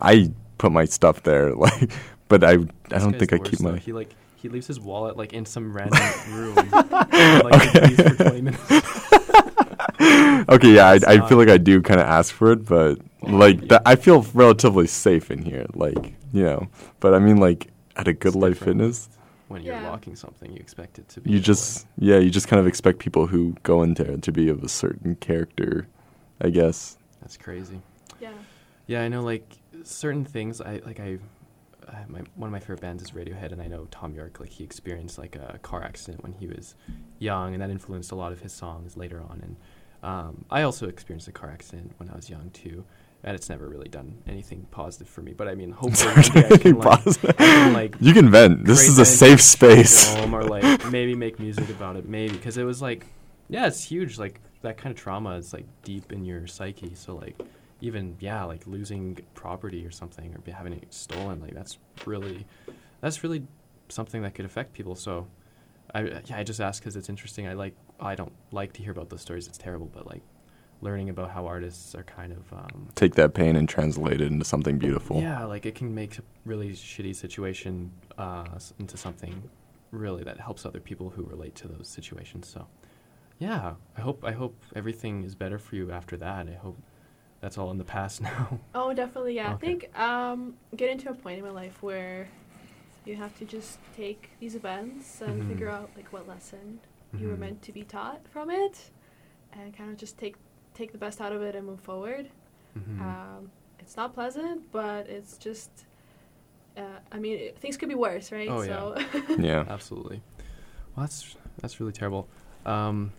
[0.00, 1.54] I put my stuff there.
[1.66, 1.90] Like,
[2.28, 3.72] but I I don't think I keep worst, though.
[3.72, 3.78] my.
[3.78, 6.00] He like he leaves his wallet like in some random
[6.30, 6.58] room.
[6.58, 8.70] and, like the keys for 20 minutes.
[10.48, 13.60] okay, yeah, I, I feel like I do kind of ask for it, but like
[13.62, 13.66] yeah.
[13.68, 15.66] that, I feel relatively safe in here.
[15.74, 16.68] Like you know,
[17.00, 19.08] but I mean like at a good It's life fitness,
[19.48, 19.90] When you're Yeah.
[19.90, 21.30] locking something, you expect it to be.
[21.30, 24.32] you that just yeah, you just kind of expect people who go in there to
[24.32, 25.86] be of a certain character,
[26.40, 26.98] I guess.
[27.20, 27.80] That's crazy.
[28.20, 28.32] yeah.
[28.88, 29.22] Yeah, I know.
[29.22, 29.44] Like
[29.86, 31.00] certain things, I like.
[31.00, 31.18] I,
[31.88, 34.40] I my one of my favorite bands is Radiohead, and I know Thom Yorke.
[34.40, 36.74] Like he experienced like a car accident when he was
[37.18, 39.40] young, and that influenced a lot of his songs later on.
[39.42, 39.56] And
[40.02, 42.84] um, I also experienced a car accident when I was young too,
[43.24, 45.32] and it's never really done anything positive for me.
[45.32, 47.36] But I mean, hopefully I can, like, Positive.
[47.36, 48.64] Can, like, you can vent.
[48.64, 50.14] This is a safe space.
[50.16, 53.06] or like maybe make music about it maybe because it was like
[53.48, 57.14] yeah it's huge like that kind of trauma is like deep in your psyche so
[57.14, 57.38] like
[57.80, 62.46] even yeah like losing property or something or be having it stolen like that's really
[63.00, 63.42] that's really
[63.88, 65.26] something that could affect people so
[65.94, 68.92] i yeah i just ask because it's interesting i like i don't like to hear
[68.92, 70.22] about those stories it's terrible but like
[70.82, 74.44] learning about how artists are kind of um, Take that pain and translate it into
[74.44, 75.20] something beautiful.
[75.20, 78.44] yeah, like it can make a really shitty situation uh,
[78.78, 79.42] into something
[79.90, 82.48] really that helps other people who relate to those situations.
[82.48, 82.66] So,
[83.38, 86.46] yeah, I hope I hope everything is better for you after that.
[86.48, 86.76] I hope
[87.40, 88.60] that's all in the past now.
[88.74, 89.34] Oh, definitely.
[89.36, 92.28] Yeah, I think um, getting to a point in my life where
[93.04, 95.48] you have to just take these events and Mhm.
[95.48, 96.80] figure out like what lesson
[97.18, 97.38] you were Mhm.
[97.38, 98.90] meant to be taught from it,
[99.52, 100.36] and kind of just take
[100.74, 102.28] take the best out of it and move forward.
[102.78, 103.00] Mhm.
[103.00, 105.70] Um, it's not pleasant, but it's just
[106.76, 108.50] uh, I mean, it- things could be worse, right?
[108.50, 108.96] Oh, so,
[109.38, 109.64] Yeah.
[109.70, 110.20] Absolutely.
[110.94, 112.28] Well, that's that's really terrible.
[112.66, 113.12] Um,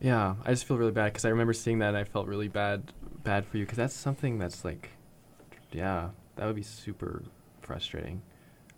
[0.00, 2.48] yeah, I just feel really bad because I remember seeing that and I felt really
[2.48, 2.90] bad
[3.28, 4.88] bad for you because that's something that's like,
[5.70, 7.22] yeah, that would be super
[7.60, 8.22] frustrating.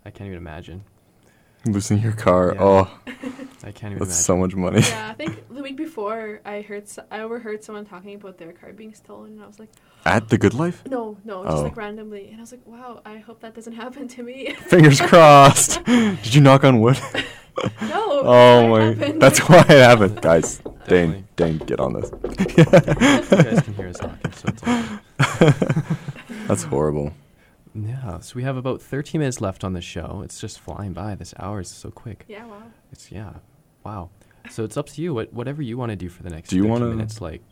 [0.05, 0.82] I can't even imagine.
[1.66, 2.55] Losing your car.
[2.55, 2.62] Yeah.
[2.62, 2.98] Oh,
[3.62, 4.11] I can't even that's imagine.
[4.11, 4.80] so much money.
[4.80, 8.72] yeah, I think the week before I heard I overheard someone talking about their car
[8.72, 9.68] being stolen, and I was like,
[10.05, 10.82] At the Good Life?
[10.88, 11.62] no, no, just Oh.
[11.62, 14.53] like randomly, and I was like, wow, I hope that doesn't happen to me.
[14.55, 15.84] Fingers crossed.
[15.84, 16.98] Did you knock on wood?
[17.82, 18.06] No.
[18.22, 18.80] Oh that my.
[19.04, 19.22] happened.
[19.22, 20.58] That's why it happened, guys.
[20.58, 21.24] Definitely.
[21.36, 22.11] Dane, Dane, get on this.
[22.56, 26.46] you guys can hear us talking, so it's all.
[26.46, 27.12] That's horrible.
[27.74, 30.22] Yeah, so we have about 13 minutes left on the show.
[30.24, 31.14] It's just flying by.
[31.14, 32.24] This hour is so quick.
[32.28, 32.62] Yeah, wow.
[32.92, 33.34] It's yeah,
[33.84, 34.11] wow.
[34.50, 35.14] So it's up to you.
[35.14, 37.42] What whatever you want to do for the next Do you 13 wanna- minutes, like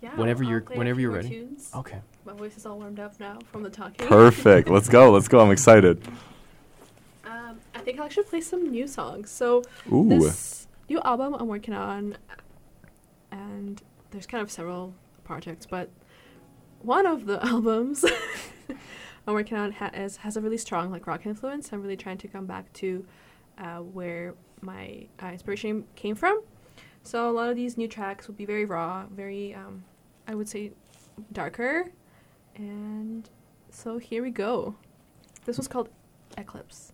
[0.00, 0.14] Yeah.
[0.16, 1.28] Whenever I'll you're- play a whenever few you're ready.
[1.28, 1.70] Tunes.
[1.74, 2.00] okay.
[2.24, 4.06] My voice is all warmed up now from the talking.
[4.06, 4.68] Perfect.
[4.70, 5.10] Let's go.
[5.10, 5.40] Let's go.
[5.40, 6.00] I'm excited.
[7.74, 9.30] I think I'll actually play some new songs.
[9.30, 9.62] So
[9.92, 10.08] Ooh.
[10.08, 12.16] this new album I'm working on,
[13.30, 14.94] and there's kind of several
[15.24, 15.90] projects, but
[16.82, 18.04] one of the albums
[19.26, 21.72] I'm working on ha- is, has a really strong like rock influence.
[21.72, 23.04] I'm really trying to come back to
[23.58, 26.42] uh, where my uh, inspiration came from.
[27.02, 29.84] So a lot of these new tracks will be very raw, very um,
[30.26, 30.72] I would say
[31.32, 31.90] darker,
[32.56, 33.28] and
[33.70, 34.74] so here we go.
[35.44, 35.90] This one's called
[36.38, 36.93] Eclipse.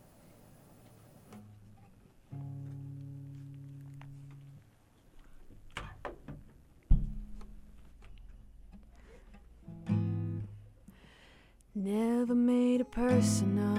[12.21, 13.73] Never made it personal,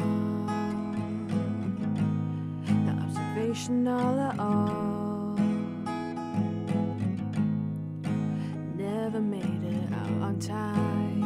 [2.87, 5.37] no observational at all.
[8.77, 11.23] Never made it out on time.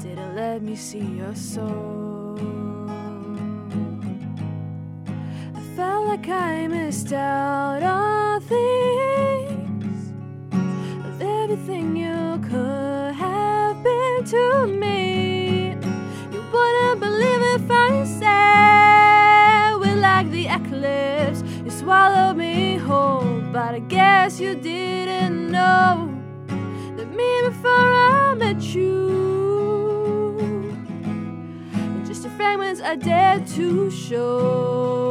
[0.00, 2.38] Didn't let me see your soul.
[5.56, 8.01] I felt like I missed out on
[24.42, 26.12] you didn't know
[26.96, 30.36] that me before I met you.
[32.04, 35.01] Just the fragments I dared to show.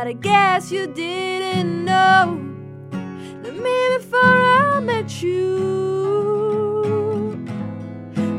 [0.00, 2.40] But I guess you didn't know
[3.42, 5.46] that me before I met you.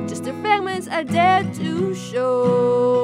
[0.08, 3.01] Just the fragments I dared to show.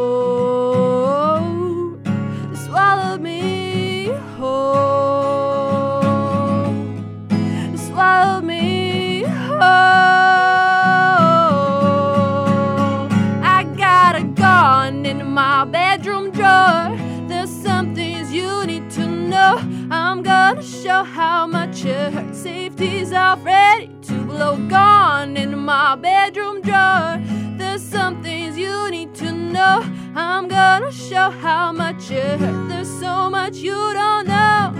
[24.37, 24.55] Blow.
[24.67, 27.19] Gone in my bedroom drawer.
[27.57, 29.83] There's some things you need to know.
[30.15, 32.69] I'm gonna show how much it hurts.
[32.69, 34.73] There's so much you don't know.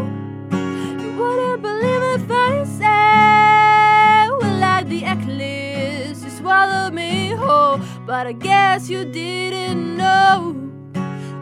[1.01, 6.23] You wouldn't believe if I said we're like the eclipse.
[6.23, 10.58] You swallowed me whole, but I guess you didn't know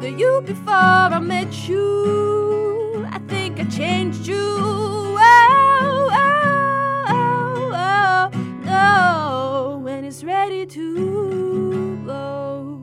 [0.08, 3.06] that you before I met you.
[3.12, 4.38] I think I changed you.
[4.40, 8.30] Oh, oh, oh, oh,
[8.64, 12.80] no, when it's ready to blow.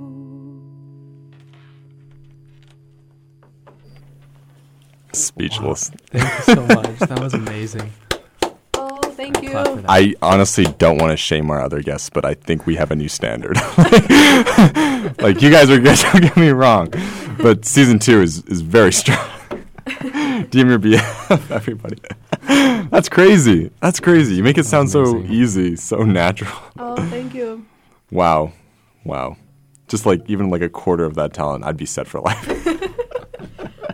[5.13, 5.91] Speechless.
[6.11, 6.99] Thank you so much.
[6.99, 7.91] that was amazing.
[9.15, 9.51] Thank you.
[9.51, 9.85] Clap for that.
[9.89, 12.97] I honestly don't want to shame our other guests, but I think we have a
[12.97, 13.57] new standard.
[15.21, 16.93] like you guys are good, don't get me wrong,
[17.39, 19.19] but season two is is very strong.
[19.87, 21.99] DM your BF, everybody.
[22.91, 23.71] That's crazy.
[23.81, 24.35] That's crazy.
[24.35, 26.53] You make it sound so easy, so natural.
[26.79, 27.65] Oh, thank you.
[28.11, 28.53] Wow,
[29.05, 29.37] wow.
[29.89, 32.47] Just like even like a quarter of that talent, I'd be set for life.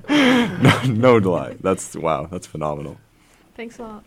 [0.08, 1.56] no, no lie.
[1.60, 2.26] That's wow.
[2.26, 2.96] That's phenomenal.
[3.54, 4.04] Thanks a lot.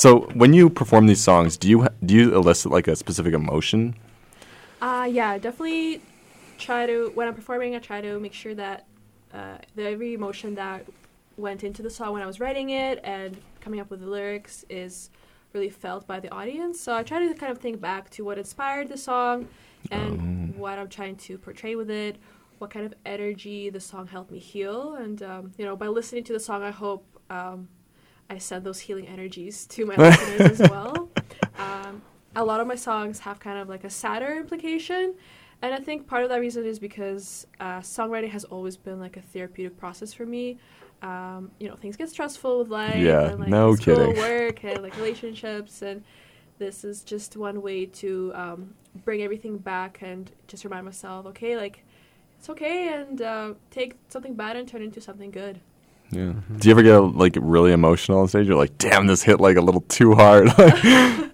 [0.00, 3.94] So when you perform these songs, do you do you elicit like a specific emotion?
[4.80, 6.00] Uh, yeah, definitely
[6.56, 8.86] try to, when I'm performing, I try to make sure that
[9.34, 10.86] uh, the every emotion that
[11.36, 14.64] went into the song when I was writing it and coming up with the lyrics
[14.70, 15.10] is
[15.52, 16.80] really felt by the audience.
[16.80, 19.48] So I try to kind of think back to what inspired the song
[19.90, 22.16] and what I'm trying to portray with it,
[22.56, 24.94] what kind of energy the song helped me heal.
[24.94, 27.68] And, um, you know, by listening to the song, I hope um,
[28.30, 31.10] I send those healing energies to my listeners as well.
[31.58, 32.00] Um,
[32.36, 35.14] a lot of my songs have kind of like a sadder implication.
[35.62, 39.16] And I think part of that reason is because uh, songwriting has always been like
[39.16, 40.58] a therapeutic process for me.
[41.02, 42.96] Um, you know, things get stressful with life.
[42.96, 44.16] Yeah, and, like, no school, kidding.
[44.16, 46.02] work, and like relationships, and
[46.58, 48.74] this is just one way to um,
[49.04, 51.84] bring everything back and just remind myself, okay, like
[52.38, 55.60] it's okay, and uh, take something bad and turn it into something good.
[56.12, 56.32] Yeah.
[56.58, 58.46] Do you ever get like really emotional on stage?
[58.46, 60.48] You're like, damn, this hit like a little too hard.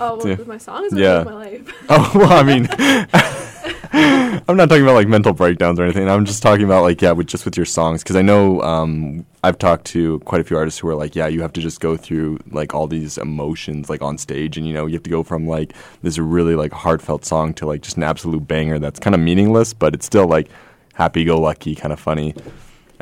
[0.00, 0.36] Oh, well, Yeah.
[0.36, 1.22] with my songs, or Yeah.
[1.22, 1.70] my life.
[1.90, 2.66] oh well, I mean,
[4.48, 6.08] I'm not talking about like mental breakdowns or anything.
[6.08, 9.26] I'm just talking about like yeah, with just with your songs because I know um,
[9.44, 11.80] I've talked to quite a few artists who are like, yeah, you have to just
[11.80, 15.10] go through like all these emotions like on stage, and you know you have to
[15.10, 18.98] go from like this really like heartfelt song to like just an absolute banger that's
[18.98, 20.48] kind of meaningless, but it's still like
[20.94, 22.34] happy-go-lucky, kind of funny.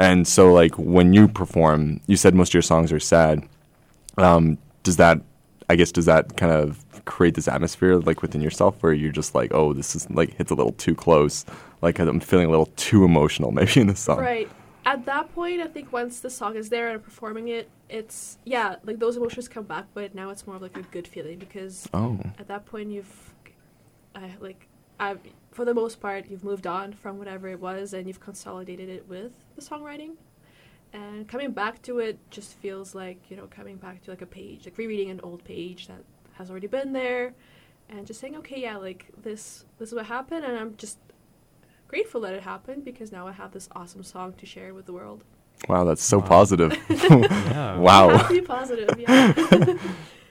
[0.00, 3.46] And so like when you perform, you said most of your songs are sad.
[4.16, 5.20] Um, does that
[5.68, 9.34] I guess does that kind of create this atmosphere like within yourself where you're just
[9.34, 11.44] like, oh, this is like hits a little too close,
[11.82, 14.18] like I'm feeling a little too emotional maybe in the song.
[14.18, 14.48] Right.
[14.86, 18.38] At that point, I think once the song is there and I'm performing it, it's
[18.46, 21.38] yeah, like those emotions come back, but now it's more of like a good feeling
[21.38, 23.34] because Oh, at that point you've,
[24.14, 24.66] I like,
[24.98, 25.16] I
[25.52, 29.08] for the most part you've moved on from whatever it was and you've consolidated it
[29.08, 30.12] with the songwriting,
[30.92, 34.26] and coming back to it just feels like you know coming back to like a
[34.26, 36.02] page, like rereading an old page that
[36.34, 37.34] has already been there,
[37.88, 40.98] and just saying okay, yeah, like this this is what happened, and I'm just
[41.88, 44.92] grateful that it happened because now I have this awesome song to share with the
[44.92, 45.24] world.
[45.68, 46.26] wow, that's so Wow.
[46.26, 46.72] positive.
[46.90, 47.76] Yeah.
[47.78, 48.08] Wow.
[48.16, 49.76] have to be positive, yeah.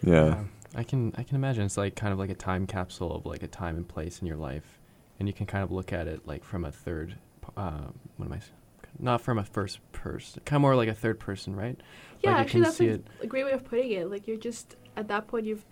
[0.02, 0.44] Yeah.
[0.76, 3.44] I can I can imagine it's like kind of like a time capsule of like
[3.44, 4.79] a time and place in your life,
[5.20, 7.16] and you can kind of look at it like from a third,
[7.58, 8.52] uh, what am I, s-
[8.98, 11.80] not from a first person, kind of more like a third person, right?
[12.24, 14.10] Yeah, Like you actually, can that's see like a great way of putting it.
[14.10, 15.64] Like you're just at that point, you've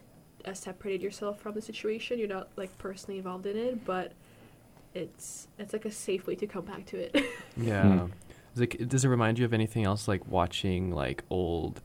[0.45, 2.19] uh, separated yourself from the situation.
[2.19, 4.13] You're not like personally involved in it, but
[4.93, 7.15] it's it's like a safe way to come back to it.
[7.57, 7.99] Yeah.
[8.01, 8.11] Hmm.
[8.53, 11.81] Does it, does it remind you of anything else, like watching like old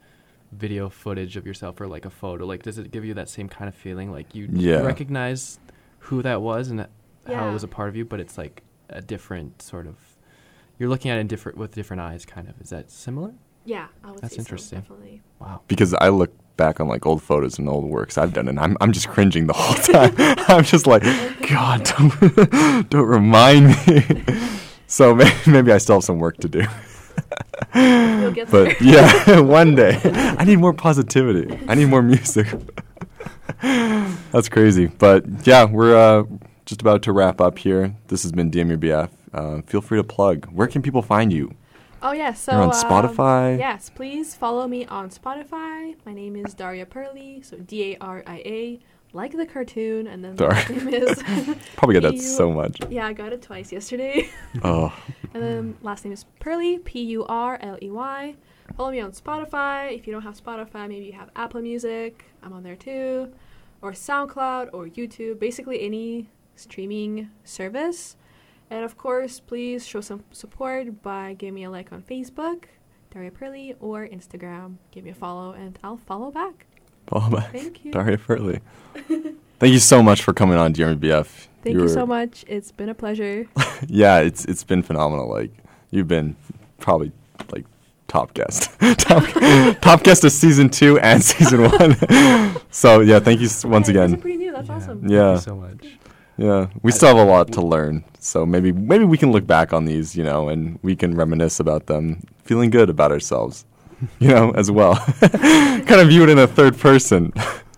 [0.53, 2.45] video footage of yourself or like a photo?
[2.47, 4.11] Like, does it give you that same kind of feeling?
[4.13, 4.81] Like you Yeah.
[4.83, 5.59] recognize
[6.01, 6.87] who that was and
[7.25, 9.97] that, how it was a part of you, but it's like a different sort of.
[10.79, 12.61] You're looking at it in different with different eyes, kind of.
[12.61, 13.35] Is that similar?
[13.65, 14.79] yeah, I would That's say interesting.
[14.79, 14.83] so.
[14.83, 15.23] Definitely.
[15.39, 15.63] Wow.
[15.69, 18.77] Because I look back on like old photos and old works I've done, and I'm
[18.81, 20.15] I'm just cringing the whole time.
[20.49, 21.03] I'm just like,
[21.49, 24.25] God, don't don't remind me.
[24.87, 26.65] so maybe, maybe I still have some work to do.
[27.75, 28.67] You'll get there.
[28.67, 30.01] But yeah, one day.
[30.39, 31.59] I need more positivity.
[31.69, 32.49] I need more music.
[33.61, 34.87] That's crazy.
[34.87, 36.25] But yeah, we're uh,
[36.67, 37.95] just about to wrap up here.
[38.09, 39.11] This has been DM Your BF.
[39.33, 40.47] Uh, feel free to plug.
[40.47, 41.55] Where can people find you?
[42.03, 43.59] Oh yeah, so You're on um, Spotify.
[43.59, 45.95] yes, please follow me on Spotify.
[46.05, 48.81] My name is Daria Purley, so D A R I A,
[49.13, 51.23] like the cartoon, and then the Dar- last name is.
[51.77, 52.81] Probably get that so much.
[52.91, 54.29] yeah, I got it twice yesterday.
[54.65, 54.93] Oh,
[55.33, 58.35] And then last name is Purley, P U R L E Y.
[58.77, 59.97] Follow me on Spotify.
[59.97, 62.25] If you don't have Spotify, maybe you have Apple Music.
[62.43, 63.33] I'm on there too.
[63.81, 65.39] Or SoundCloud or YouTube.
[65.39, 66.29] Basically, any
[66.63, 68.17] streaming service.
[68.71, 72.65] And of course, please show some support by giving me a like on Facebook,
[73.13, 74.77] Daria Purley, or Instagram.
[74.91, 76.67] Give me a follow and I'll follow back.
[77.07, 77.53] follow back.
[77.53, 77.93] Thank you.
[77.93, 78.61] Daria Furley.
[79.59, 81.27] Thank you so much for coming on DM Your BF.
[81.63, 82.45] Thank you were- so much.
[82.49, 83.47] It's been a pleasure.
[83.89, 85.29] Yeah, it's it's been phenomenal.
[85.29, 85.51] Like
[85.91, 86.37] you've been
[86.79, 87.11] probably
[87.53, 87.65] like
[88.07, 89.25] top guest, top
[89.81, 91.97] top guest of season two and season one.
[92.71, 94.21] so yeah, thank you once Hey, you again.
[94.21, 94.53] pretty new.
[94.53, 95.01] That's awesome.
[95.01, 95.33] Thank Yeah.
[95.35, 95.85] you so much.
[96.39, 98.05] Yeah, we still have a lot to learn.
[98.19, 101.61] So maybe maybe we can look back on these, you know, and we can reminisce
[101.61, 103.65] about them, feeling good about ourselves.
[104.19, 104.97] you know, as well.
[105.21, 107.33] kind of view it in a third person.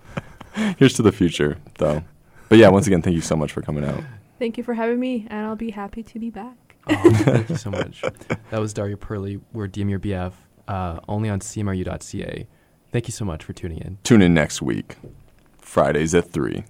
[0.79, 2.03] Here's to the future, though.
[2.49, 4.03] But yeah, once again, thank you so much for coming out.
[4.39, 6.77] Thank you for having me, and I'll be happy to be back.
[6.89, 8.03] Oh, thank you so much.
[8.51, 9.41] That was Daria Purley.
[9.53, 10.33] We're DM Your BF,
[10.67, 12.47] uh, only on CMRU.ca.
[12.93, 13.99] Thank you so much for tuning in.
[14.05, 14.97] Tune in next week,
[15.59, 16.65] Fridays at 3.